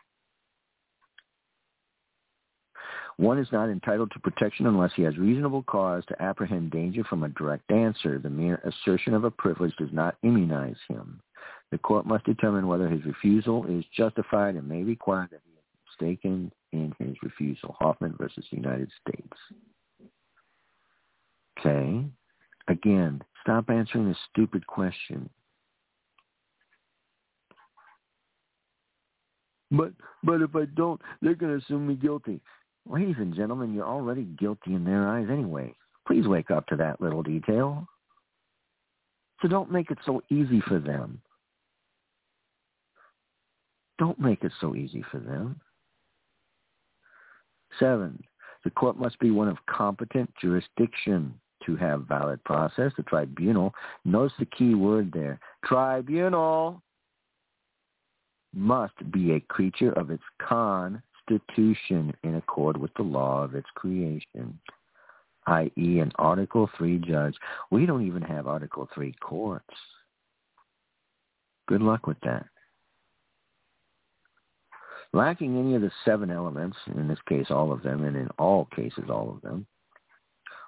[3.17, 7.23] One is not entitled to protection unless he has reasonable cause to apprehend danger from
[7.23, 8.17] a direct answer.
[8.17, 11.19] The mere assertion of a privilege does not immunize him.
[11.71, 15.41] The court must determine whether his refusal is justified and may require that
[15.99, 17.75] mistaken in his refusal.
[17.79, 19.37] Hoffman versus United States.
[21.59, 22.05] Okay.
[22.67, 25.29] Again, stop answering this stupid question.
[29.71, 29.91] But
[30.23, 32.41] but if I don't, they're going to assume me guilty.
[32.89, 35.75] Ladies and gentlemen, you're already guilty in their eyes anyway.
[36.07, 37.87] Please wake up to that little detail.
[39.41, 41.21] So don't make it so easy for them.
[43.99, 45.61] Don't make it so easy for them.
[47.77, 48.23] Seven,
[48.63, 51.33] the court must be one of competent jurisdiction
[51.65, 52.91] to have valid process.
[52.97, 53.73] The tribunal,
[54.05, 56.81] notice the key word there, tribunal
[58.53, 64.59] must be a creature of its constitution in accord with the law of its creation,
[65.47, 65.99] i.e.
[65.99, 67.35] an Article 3 judge.
[67.69, 69.75] We don't even have Article 3 courts.
[71.67, 72.47] Good luck with that.
[75.11, 78.67] Lacking any of the seven elements, in this case all of them, and in all
[78.75, 79.65] cases all of them,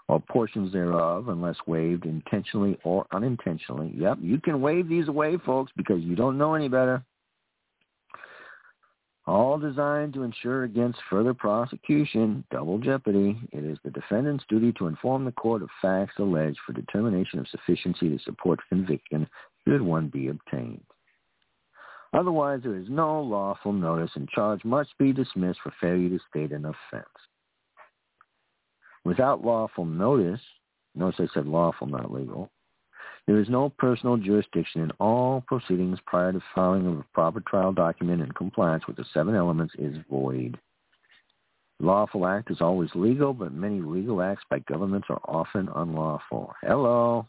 [0.08, 3.94] or portions thereof, unless waived intentionally or unintentionally.
[3.96, 7.04] Yep, you can waive these away, folks, because you don't know any better
[9.28, 13.40] all designed to ensure against further prosecution, double jeopardy.
[13.52, 17.48] It is the defendant's duty to inform the court of facts alleged for determination of
[17.48, 19.28] sufficiency to support conviction
[19.66, 20.84] should one be obtained.
[22.14, 26.52] Otherwise, there is no lawful notice and charge must be dismissed for failure to state
[26.52, 27.08] an offense.
[29.04, 30.42] Without lawful notice,
[30.94, 32.52] notice I said lawful, not legal,
[33.28, 37.72] there is no personal jurisdiction in all proceedings prior to filing of a proper trial
[37.72, 40.58] document in compliance with the seven elements is void.
[41.80, 46.54] Lawful act is always legal, but many legal acts by governments are often unlawful.
[46.62, 47.28] Hello.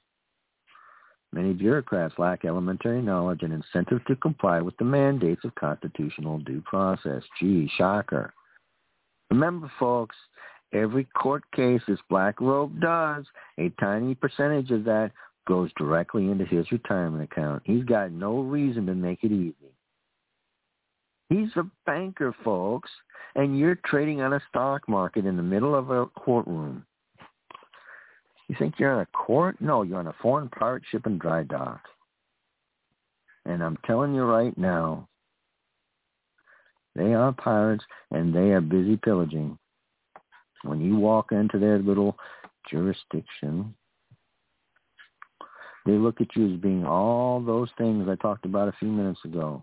[1.32, 6.62] Many bureaucrats lack elementary knowledge and incentive to comply with the mandates of constitutional due
[6.66, 7.22] process.
[7.40, 8.34] Gee, shocker.
[9.30, 10.16] Remember, folks,
[10.74, 13.24] every court case this Black Robe does,
[13.58, 15.12] a tiny percentage of that
[15.48, 17.62] goes directly into his retirement account.
[17.64, 19.54] He's got no reason to make it easy.
[21.30, 22.90] He's a banker, folks,
[23.34, 26.84] and you're trading on a stock market in the middle of a courtroom.
[28.52, 29.56] You think you're on a court?
[29.62, 31.80] No, you're on a foreign pirate ship in dry dock.
[33.46, 35.08] And I'm telling you right now,
[36.94, 39.56] they are pirates and they are busy pillaging.
[40.64, 42.14] When you walk into their little
[42.70, 43.74] jurisdiction,
[45.86, 49.20] they look at you as being all those things I talked about a few minutes
[49.24, 49.62] ago.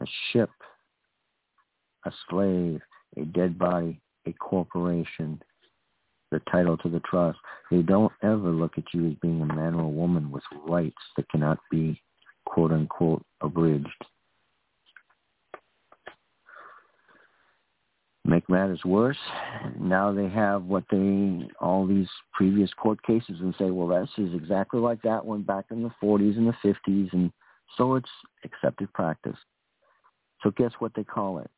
[0.00, 0.50] A ship,
[2.06, 2.80] a slave,
[3.18, 5.42] a dead body, a corporation,
[6.30, 7.38] the title to the trust.
[7.70, 10.96] They don't ever look at you as being a man or a woman with rights
[11.16, 12.00] that cannot be
[12.44, 14.04] quote unquote abridged.
[18.24, 19.16] Make matters worse,
[19.78, 24.34] now they have what they all these previous court cases and say, well, this is
[24.34, 27.30] exactly like that one back in the 40s and the 50s, and
[27.76, 28.10] so it's
[28.44, 29.36] accepted practice.
[30.42, 31.50] So guess what they call it?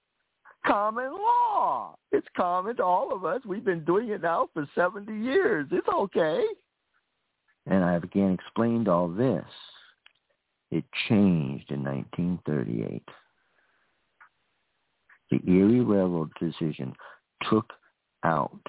[0.69, 1.97] Common law.
[2.13, 3.41] It's common to all of us.
[3.45, 5.67] We've been doing it now for 70 years.
[5.73, 6.45] It's okay.
[7.67, 9.45] And I've again explained all this.
[10.71, 13.03] It changed in 1938.
[15.31, 16.95] The Erie Railroad decision
[17.51, 17.67] took
[18.25, 18.61] out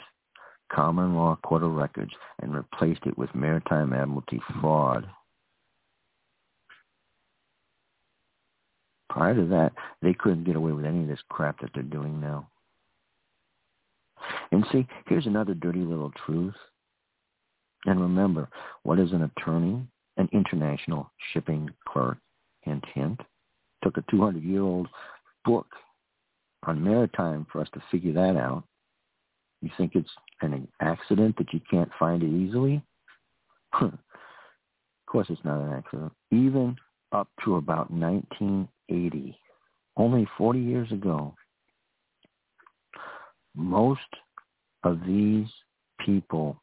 [0.71, 2.11] common law court of records
[2.41, 5.07] and replaced it with maritime admiralty fraud
[9.10, 9.72] Prior to that,
[10.02, 12.48] they couldn't get away with any of this crap that they're doing now.
[14.52, 16.56] And see, here's another dirty little truth.
[17.86, 18.49] And remember,
[18.84, 19.81] what is an attorney?
[20.18, 22.18] An international shipping clerk.
[22.61, 23.22] Hint, hint.
[23.84, 24.88] Took a 200-year-old
[25.45, 25.68] book
[26.64, 28.64] on maritime for us to figure that out.
[29.61, 30.10] You think it's
[30.41, 32.81] an accident that you can't find it easily?
[33.81, 33.94] of
[35.07, 36.11] course it's not an accident.
[36.31, 36.76] Even
[37.11, 37.91] up to about
[38.89, 39.37] 1980,
[39.97, 41.33] only 40 years ago,
[43.55, 43.99] most
[44.83, 45.47] of these
[46.05, 46.57] people,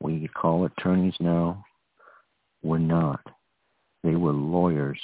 [0.00, 1.64] we call attorneys now,
[2.62, 3.20] were not.
[4.02, 5.00] They were lawyers.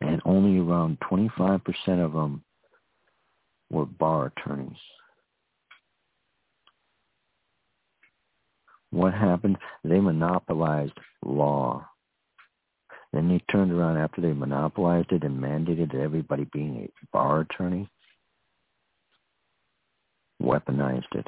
[0.00, 1.60] And only around 25%
[2.04, 2.42] of them
[3.70, 4.76] were bar attorneys.
[8.90, 9.58] What happened?
[9.84, 11.86] They monopolized law.
[13.16, 17.40] Then they turned around after they monopolized it and mandated that everybody being a bar
[17.40, 17.88] attorney,
[20.42, 21.26] weaponized it.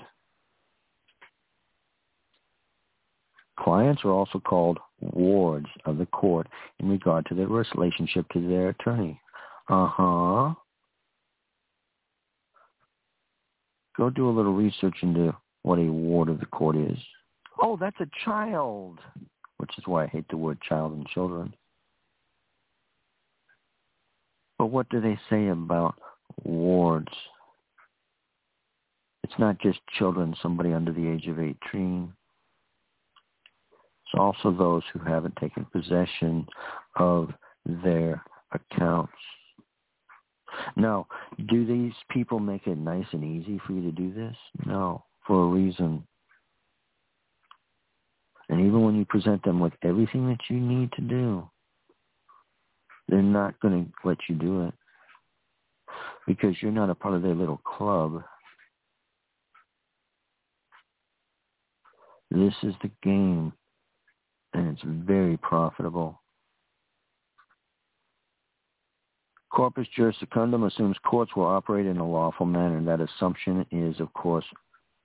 [3.58, 6.46] Clients are also called wards of the court
[6.78, 9.18] in regard to their relationship to their attorney.
[9.70, 10.52] Uh-huh.
[13.96, 16.98] Go do a little research into what a ward of the court is.
[17.62, 18.98] Oh, that's a child,
[19.56, 21.54] which is why I hate the word child and children.
[24.58, 25.94] But what do they say about
[26.44, 27.12] wards?
[29.22, 32.12] It's not just children, somebody under the age of 18.
[34.04, 36.46] It's also those who haven't taken possession
[36.96, 37.30] of
[37.84, 38.22] their
[38.52, 39.12] accounts.
[40.76, 41.06] Now,
[41.48, 44.36] do these people make it nice and easy for you to do this?
[44.66, 46.04] No, for a reason.
[48.48, 51.48] And even when you present them with everything that you need to do,
[53.08, 54.74] they're not going to let you do it
[56.26, 58.22] because you're not a part of their little club.
[62.30, 63.52] This is the game,
[64.52, 66.20] and it's very profitable.
[69.50, 74.12] Corpus juris secundum assumes courts will operate in a lawful manner, that assumption is, of
[74.12, 74.44] course,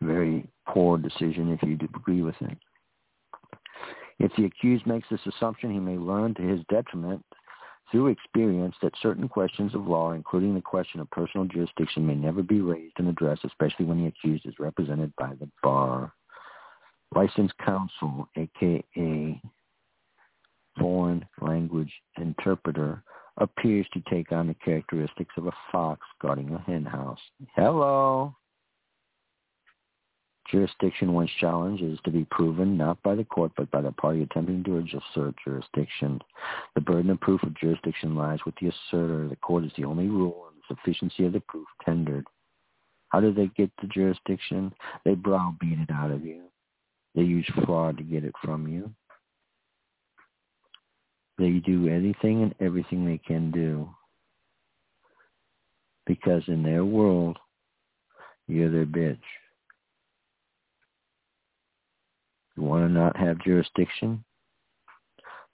[0.01, 2.57] very poor decision if you agree with it.
[4.19, 7.23] If the accused makes this assumption, he may learn to his detriment
[7.93, 12.41] through experience that certain questions of law, including the question of personal jurisdiction, may never
[12.41, 16.11] be raised and addressed, especially when the accused is represented by the bar.
[17.15, 19.39] Licensed counsel, aka
[20.79, 23.03] foreign language interpreter,
[23.37, 27.19] appears to take on the characteristics of a fox guarding a hen house.
[27.55, 28.35] Hello.
[30.51, 34.23] Jurisdiction, once challenged, is to be proven not by the court but by the party
[34.23, 36.19] attempting to assert jurisdiction.
[36.75, 39.27] The burden of proof of jurisdiction lies with the asserter.
[39.27, 42.25] The court is the only rule on the sufficiency of the proof tendered.
[43.09, 44.73] How do they get the jurisdiction?
[45.05, 46.43] They browbeat it out of you.
[47.15, 48.91] They use fraud to get it from you.
[51.37, 53.89] They do anything and everything they can do
[56.05, 57.37] because in their world,
[58.47, 59.17] you're their bitch.
[62.55, 64.23] You want to not have jurisdiction?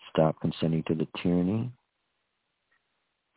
[0.09, 1.71] Stop consenting to the tyranny.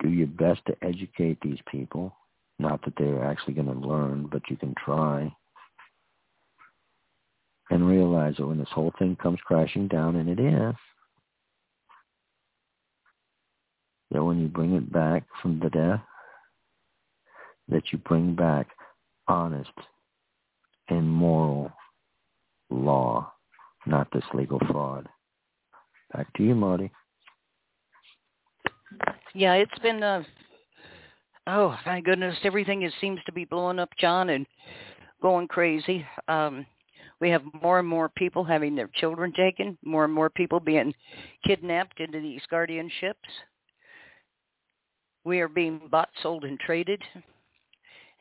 [0.03, 2.17] Do your best to educate these people.
[2.59, 5.35] Not that they're actually going to learn, but you can try.
[7.71, 10.75] And realize that when this whole thing comes crashing down, and it is,
[14.11, 16.03] that when you bring it back from the death,
[17.69, 18.69] that you bring back
[19.27, 19.71] honest
[20.89, 21.73] and moral
[22.71, 23.32] law,
[23.87, 25.09] not this legal fraud.
[26.13, 26.91] Back to you, Marti.
[29.35, 30.23] Yeah, it's been uh
[31.47, 34.47] oh my goodness, everything is seems to be blowing up, John, and
[35.21, 36.07] going crazy.
[36.29, 36.67] Um
[37.21, 40.93] we have more and more people having their children taken, more and more people being
[41.47, 43.15] kidnapped into these guardianships.
[45.25, 47.01] We are being bought, sold, and traded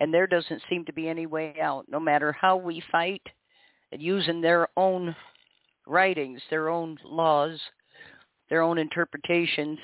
[0.01, 3.21] and there doesn't seem to be any way out no matter how we fight
[3.91, 5.15] using their own
[5.87, 7.59] writings their own laws
[8.49, 9.79] their own interpretations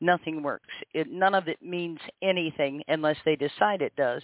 [0.00, 0.68] nothing works.
[0.92, 4.22] It none of it means anything unless they decide it does.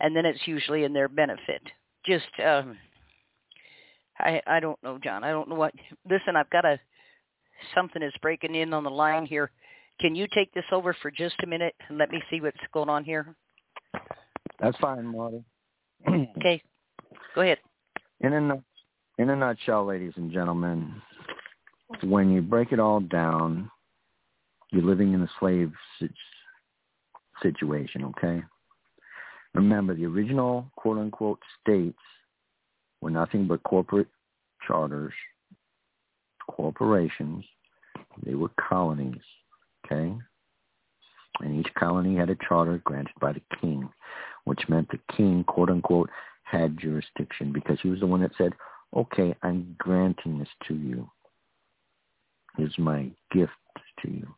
[0.00, 1.62] And then it's usually in their benefit.
[2.04, 2.76] Just um
[4.18, 5.24] i i don't know john.
[5.24, 5.74] I don't know what
[6.08, 6.78] listen i've got a
[7.74, 9.50] something is breaking in on the line here.
[9.98, 12.90] Can you take this over for just a minute and let me see what's going
[12.90, 13.34] on here?
[14.60, 15.42] That's fine, Marti.
[16.08, 16.62] okay,
[17.34, 17.58] go ahead.
[18.20, 18.62] In a
[19.18, 20.94] in a nutshell, ladies and gentlemen,
[22.02, 23.70] when you break it all down,
[24.72, 25.72] you're living in a slave
[27.42, 28.04] situation.
[28.04, 28.42] Okay.
[29.54, 31.98] Remember, the original quote unquote states
[33.00, 34.08] were nothing but corporate
[34.66, 35.14] charters,
[36.50, 37.44] corporations.
[38.24, 39.22] They were colonies.
[39.84, 40.14] Okay.
[41.40, 43.88] And each colony had a charter granted by the king
[44.46, 46.08] which meant the king, quote unquote,
[46.44, 48.52] had jurisdiction because he was the one that said,
[48.96, 51.08] okay, I'm granting this to you.
[52.56, 53.52] Here's my gift
[54.02, 54.34] to you.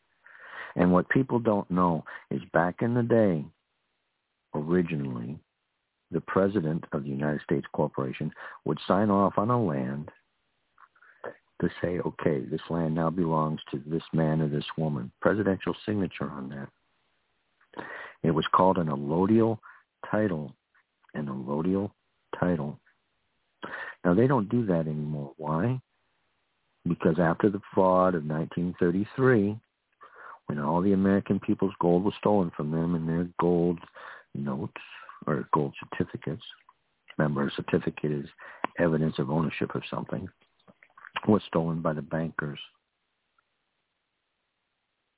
[0.76, 3.44] And what people don't know is back in the day,
[4.54, 5.38] originally,
[6.10, 8.32] the president of the United States Corporation
[8.64, 10.10] would sign off on a land
[11.60, 15.10] to say, okay, this land now belongs to this man or this woman.
[15.20, 17.84] Presidential signature on that.
[18.22, 19.58] It was called an allodial
[20.10, 20.54] title,
[21.14, 21.90] an allodial
[22.38, 22.78] title.
[24.04, 25.32] Now they don't do that anymore.
[25.36, 25.80] Why?
[26.86, 29.58] Because after the fraud of 1933,
[30.46, 33.78] when all the American people's gold was stolen from them and their gold
[34.34, 34.80] notes
[35.26, 36.42] or gold certificates,
[37.18, 38.26] remember a certificate is
[38.78, 40.28] evidence of ownership of something,
[41.26, 42.58] was stolen by the bankers.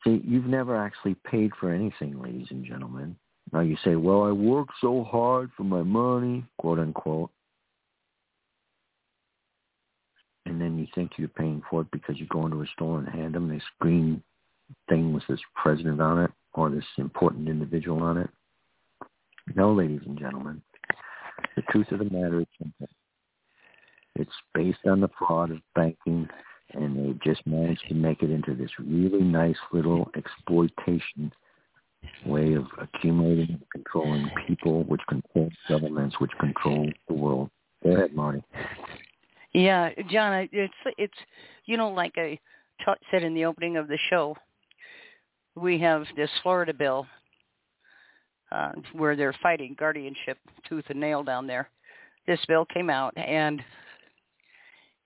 [0.04, 3.16] See, you've never actually paid for anything, ladies and gentlemen.
[3.52, 7.30] Now you say, well, I worked so hard for my money, quote unquote.
[10.46, 13.08] And then you think you're paying for it because you go into a store and
[13.08, 14.22] hand them this green
[14.88, 18.30] thing with this president on it or this important individual on it.
[19.54, 20.62] No, ladies and gentlemen.
[21.56, 22.88] The truth of the matter is simple.
[24.16, 26.28] It's based on the fraud of banking,
[26.74, 31.32] and they just managed to make it into this really nice little exploitation
[32.26, 37.50] way of accumulating and controlling people, which control governments, which control the world.
[37.82, 38.42] Go ahead, Marti.
[39.52, 41.14] Yeah, John, it's it's
[41.66, 42.38] you know like I
[42.84, 44.36] t- said in the opening of the show,
[45.56, 47.06] we have this Florida bill
[48.52, 51.68] uh, where they're fighting guardianship tooth and nail down there.
[52.26, 53.62] This bill came out and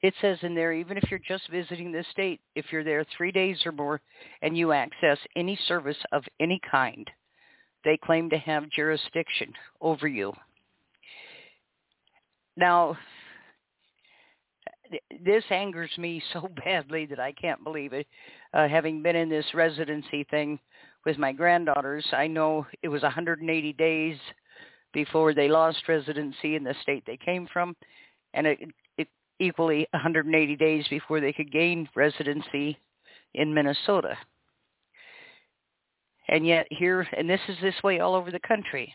[0.02, 3.32] it says in there, even if you're just visiting the state, if you're there three
[3.32, 4.02] days or more
[4.42, 7.10] and you access any service of any kind,
[7.84, 9.50] they claim to have jurisdiction
[9.80, 10.34] over you.
[12.58, 12.98] Now,
[15.24, 18.06] this angers me so badly that I can't believe it.
[18.52, 20.58] Uh, having been in this residency thing
[21.04, 24.16] with my granddaughters, I know it was 180 days
[24.92, 27.74] before they lost residency in the state they came from,
[28.32, 28.58] and it
[29.38, 32.78] equally 180 days before they could gain residency
[33.34, 34.16] in Minnesota.
[36.28, 38.94] And yet here, and this is this way all over the country,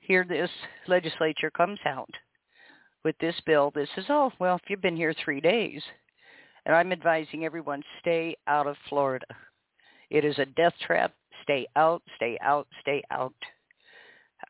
[0.00, 0.50] here this
[0.86, 2.10] legislature comes out
[3.04, 3.72] with this bill.
[3.74, 5.82] This is, oh, well, if you've been here three days,
[6.66, 9.26] and I'm advising everyone, stay out of Florida.
[10.10, 11.12] It is a death trap.
[11.42, 13.34] Stay out, stay out, stay out.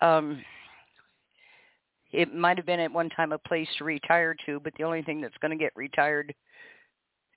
[0.00, 0.42] Um,
[2.12, 5.02] it might have been at one time a place to retire to, but the only
[5.02, 6.34] thing that's going to get retired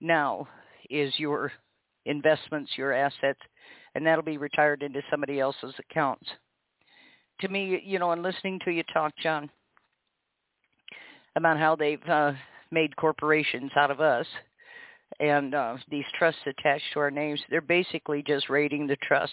[0.02, 0.48] now
[0.90, 1.52] is your
[2.06, 3.40] investments, your assets,
[3.96, 6.28] and that'll be retired into somebody else's accounts.
[7.42, 9.50] To me, you know, and listening to you talk, John,
[11.36, 12.34] about how they've uh,
[12.72, 14.28] made corporations out of us
[15.20, 19.32] and uh, these trusts attached to our names, they're basically just raiding the trust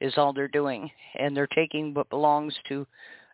[0.00, 0.90] is all they're doing.
[1.18, 2.86] And they're taking what belongs to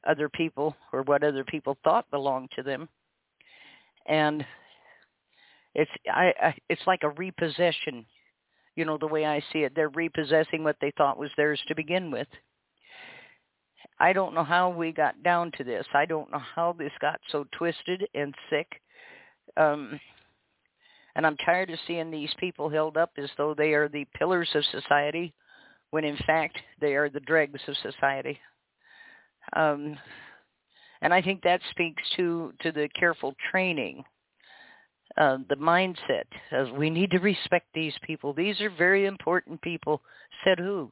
[0.09, 2.89] other people or what other people thought belonged to them.
[4.07, 4.45] And
[5.75, 8.07] it's I, I it's like a repossession.
[8.77, 11.75] You know the way I see it, they're repossessing what they thought was theirs to
[11.75, 12.29] begin with.
[14.01, 15.87] I don't know how we got down to this.
[15.93, 18.67] I don't know how this got so twisted and sick.
[19.59, 20.01] Um,
[21.15, 24.49] and I'm tired of seeing these people held up as though they are the pillars
[24.55, 25.35] of society,
[25.91, 28.39] when in fact they are the dregs of society.
[29.55, 29.99] Um,
[31.03, 34.05] and I think that speaks to to the careful training,
[35.19, 38.33] uh, the mindset of we need to respect these people.
[38.33, 40.01] These are very important people.
[40.45, 40.91] Said who?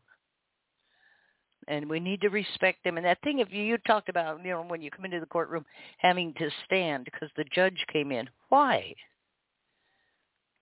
[1.68, 2.96] And we need to respect them.
[2.96, 5.26] And that thing, if you, you talked about, you know, when you come into the
[5.26, 5.66] courtroom
[5.98, 8.94] having to stand because the judge came in, why?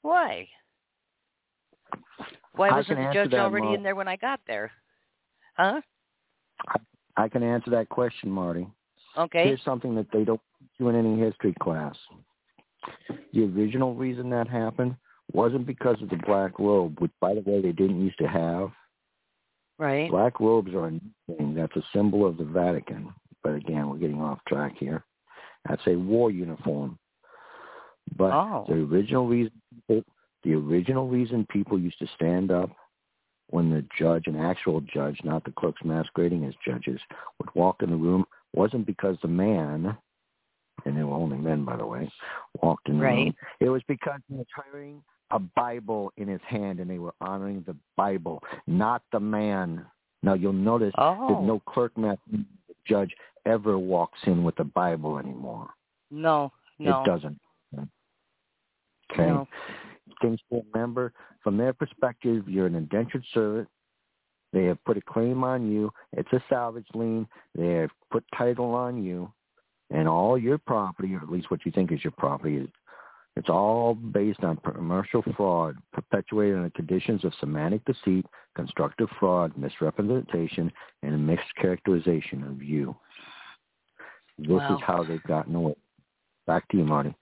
[0.02, 0.48] Why?
[2.56, 4.72] Why wasn't the judge already in there when I got there?
[5.56, 5.80] Huh?
[7.16, 8.66] I can answer that question, Marti.
[9.16, 9.44] Okay.
[9.44, 10.40] Here's something that they don't
[10.78, 11.94] do in any history class.
[13.32, 14.96] The original reason that happened
[15.32, 18.70] wasn't because of the black robe, which, by the way, they didn't used to have.
[19.78, 20.10] Right.
[20.10, 21.54] Black robes are a thing.
[21.54, 23.12] That's a symbol of the Vatican.
[23.42, 25.04] But again, we're getting off track here.
[25.68, 26.98] That's a war uniform.
[28.16, 28.64] But Oh.
[28.68, 30.04] the original reason people,
[30.42, 32.70] the original reason people used to stand up
[33.48, 37.00] when the judge, an actual judge, not the clerks masquerading as judges,
[37.38, 38.24] would walk in the room
[38.54, 39.96] wasn't because the man,
[40.84, 42.10] and they were only men by the way,
[42.62, 43.26] walked in the Right.
[43.26, 43.36] room.
[43.60, 47.64] It was because he was carrying a Bible in his hand and they were honoring
[47.66, 49.84] the Bible, not the man.
[50.22, 51.28] Now you'll notice Oh.
[51.28, 52.16] that no clerk a
[52.86, 55.70] judge ever walks in with a Bible anymore.
[56.10, 56.52] No.
[56.78, 57.02] No.
[57.02, 57.40] It doesn't.
[59.12, 59.26] Okay.
[59.26, 59.46] No.
[60.20, 61.12] Things to remember
[61.42, 63.68] from their perspective, you're an indentured servant.
[64.52, 65.92] They have put a claim on you.
[66.12, 67.26] It's a salvage lien.
[67.54, 69.30] They have put title on you,
[69.90, 72.68] and all your property, or at least what you think is your property, is
[73.36, 80.72] it's all based on commercial fraud, perpetuated under conditions of semantic deceit, constructive fraud, misrepresentation,
[81.02, 82.96] and a mischaracterization of you.
[84.38, 84.76] This Wow.
[84.76, 85.74] is how they've gotten away.
[86.46, 87.14] Back to you, Marti.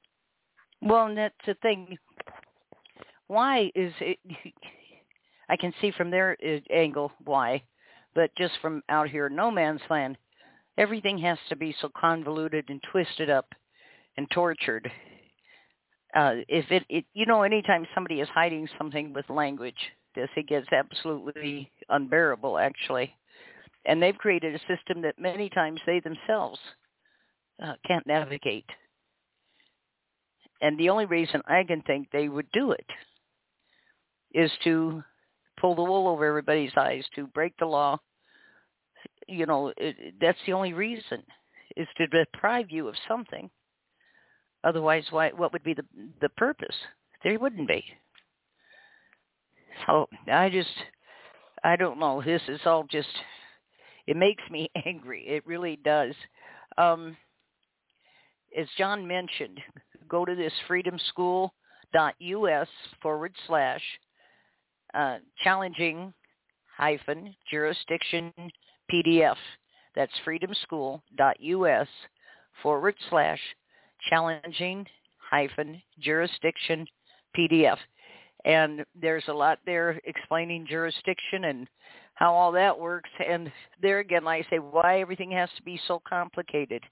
[0.82, 1.98] Well, and that's the thing.
[3.26, 4.18] Why is it?
[5.48, 7.62] I can see from their uh, angle why,
[8.14, 10.16] but just from out here no man's land,
[10.78, 13.52] everything has to be so convoluted and twisted up
[14.16, 14.90] and tortured.
[16.14, 19.74] Uh, if it, it, you know, anytime somebody is hiding something with language,
[20.14, 23.12] this it gets absolutely unbearable, actually.
[23.84, 26.58] And they've created a system that many times they themselves
[27.62, 28.68] uh, can't navigate.
[30.60, 32.86] And the only reason I can think they would do it
[34.32, 35.02] is to
[35.60, 37.98] pull the wool over everybody's eyes, to break the law.
[39.28, 41.22] You know, it, that's the only reason
[41.76, 43.50] is to deprive you of something.
[44.64, 45.30] Otherwise, why?
[45.30, 45.84] What would be the
[46.20, 46.74] the purpose?
[47.22, 47.84] There wouldn't be.
[49.86, 50.68] So I just,
[51.62, 52.22] I don't know.
[52.22, 53.08] This is all just.
[54.06, 55.26] It makes me angry.
[55.26, 56.14] It really does.
[56.78, 57.16] Um,
[58.58, 59.60] as John mentioned,
[60.08, 62.68] go to this freedomschool.us
[63.02, 63.82] forward slash
[64.94, 66.14] uh, challenging
[66.76, 68.32] hyphen jurisdiction
[68.92, 69.36] PDF.
[69.96, 71.88] That's freedomschool.us
[72.62, 73.40] forward slash
[74.08, 74.86] challenging
[75.18, 76.86] hyphen jurisdiction
[77.36, 77.78] PDF.
[78.44, 81.66] And there's a lot there explaining jurisdiction and
[82.14, 83.10] how all that works.
[83.26, 83.50] And
[83.80, 86.82] there again, like I say, why everything has to be so complicated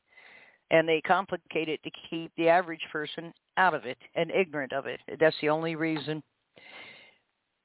[0.70, 4.86] and they complicate it to keep the average person out of it and ignorant of
[4.86, 5.00] it.
[5.20, 6.22] That's the only reason.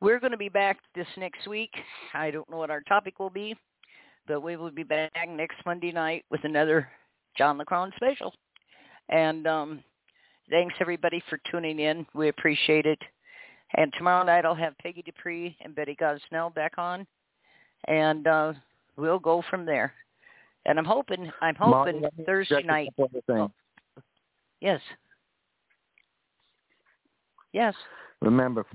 [0.01, 1.71] We're going to be back this next week.
[2.13, 3.55] I don't know what our topic will be,
[4.27, 6.89] but we will be back next Monday night with another
[7.37, 8.33] John Leckrone special.
[9.09, 9.83] And um,
[10.49, 12.05] thanks everybody for tuning in.
[12.13, 12.99] We appreciate it.
[13.75, 17.05] And tomorrow night I'll have Peggy Dupree and Betty Gosnell back on,
[17.87, 18.53] and uh,
[18.95, 19.93] we'll go from there.
[20.65, 22.89] And I'm hoping, I'm hoping me Thursday night.
[24.61, 24.81] Yes.
[27.53, 27.73] Yes.
[28.21, 28.65] Remember,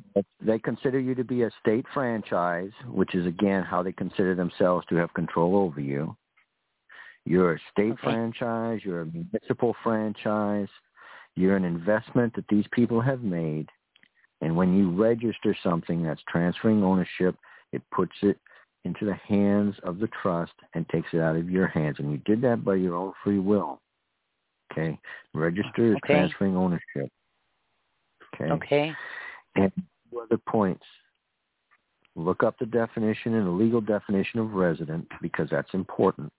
[0.40, 4.86] they consider you to be a state franchise, which is again how they consider themselves
[4.88, 6.16] to have control over you.
[7.24, 8.02] You're a state Okay.
[8.02, 8.84] franchise.
[8.84, 10.68] You're a municipal franchise.
[11.36, 13.70] You're an investment that these people have made.
[14.40, 17.36] And when you register something that's transferring ownership,
[17.72, 18.38] it puts it
[18.84, 22.00] into the hands of the trust and takes it out of your hands.
[22.00, 23.80] And you did that by your own free will.
[24.72, 24.98] Okay?
[25.32, 26.14] Register is Okay.
[26.14, 27.10] transferring ownership.
[28.34, 28.50] Okay?
[28.50, 28.96] Okay.
[29.54, 29.72] And
[30.10, 30.84] two other points.
[32.16, 36.32] Look up the definition and the legal definition of resident because that's important.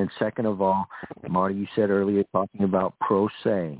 [0.00, 0.88] And second of all,
[1.28, 3.78] Marti, you said earlier talking about pro se.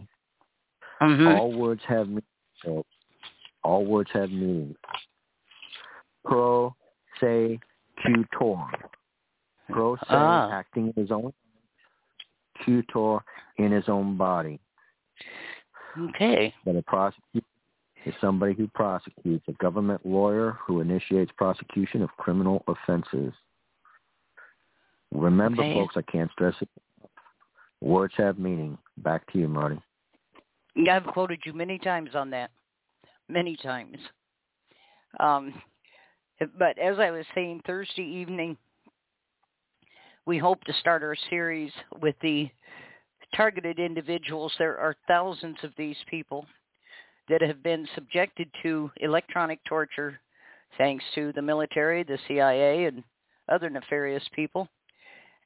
[1.00, 1.38] Mhm.
[1.38, 2.84] All words have meaning.
[3.64, 4.76] All words have meaning.
[6.26, 6.76] Pro
[7.18, 7.58] se
[8.02, 8.66] tutor.
[9.70, 10.50] Pro se Ah.
[10.52, 11.32] acting in his own
[12.66, 13.24] tutor
[13.56, 14.60] in his own body.
[15.96, 16.54] Okay.
[16.66, 17.46] But a prosecutor
[18.04, 23.32] is somebody who prosecutes, a government lawyer who initiates prosecution of criminal offenses.
[25.12, 25.74] Remember, Okay.
[25.74, 26.68] folks, I can't stress it.
[27.80, 28.78] Words have meaning.
[28.98, 29.80] Back to you, Marti.
[30.76, 32.50] Yeah, I've quoted you many times on that,
[33.28, 33.98] many times.
[35.18, 35.60] Um,
[36.58, 38.56] but as I was saying Thursday evening,
[40.26, 42.48] we hope to start our series with the
[43.34, 44.52] targeted individuals.
[44.58, 46.46] There are thousands of these people
[47.28, 50.20] that have been subjected to electronic torture
[50.78, 53.02] thanks to the military, the CIA, and
[53.48, 54.68] other nefarious people.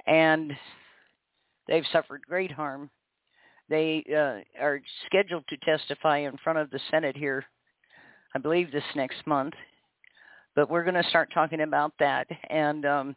[0.07, 0.53] And
[1.67, 2.91] they've suffered great harm
[3.69, 7.45] they uh, are scheduled to testify in front of the Senate here,
[8.35, 9.55] I believe this next month.
[10.55, 13.17] But we're going to start talking about that and um,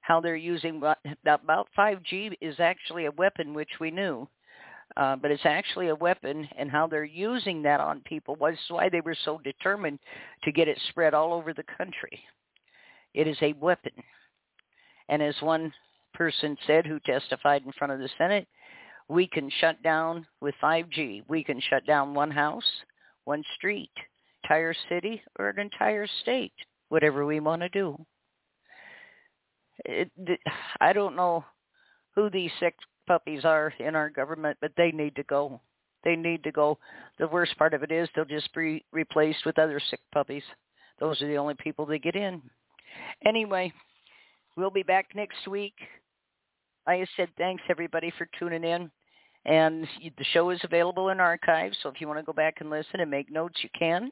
[0.00, 0.76] how they're using
[1.24, 4.28] about 5G is actually a weapon, which we knew.
[4.96, 8.88] Uh, but it's actually a weapon, and how they're using that on people was why
[8.88, 9.98] they were so determined
[10.44, 12.20] to get it spread all over the country.
[13.12, 13.90] It is a weapon.
[15.08, 15.72] And as one
[16.16, 18.48] person said who testified in front of the Senate,
[19.08, 21.22] we can shut down with 5G.
[21.28, 22.64] We can shut down one house,
[23.24, 23.90] one street,
[24.42, 26.52] entire city, or an entire state,
[26.88, 27.96] whatever we want to do.
[29.84, 30.10] It,
[30.80, 31.44] I don't know
[32.14, 32.74] who these sick
[33.06, 35.60] puppies are in our government, but they need to go.
[36.02, 36.78] They need to go.
[37.18, 40.42] The worst part of it is they'll just be replaced with other sick puppies.
[40.98, 42.42] Those are the only people that get in.
[43.24, 43.72] Anyway,
[44.56, 45.74] we'll be back next week.
[46.86, 48.90] I said thanks everybody for tuning in.
[49.44, 52.68] And the show is available in archives, so if you want to go back and
[52.68, 54.10] listen and make notes, you can.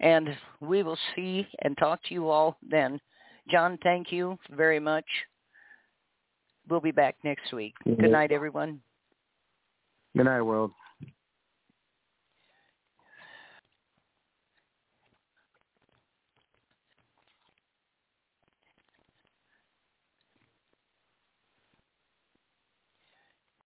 [0.00, 2.98] And we will see and talk to you all then.
[3.50, 5.04] John, thank you very much.
[6.70, 7.74] We'll be back next week.
[7.84, 8.80] Good night, everyone.
[10.16, 10.70] Good night, world.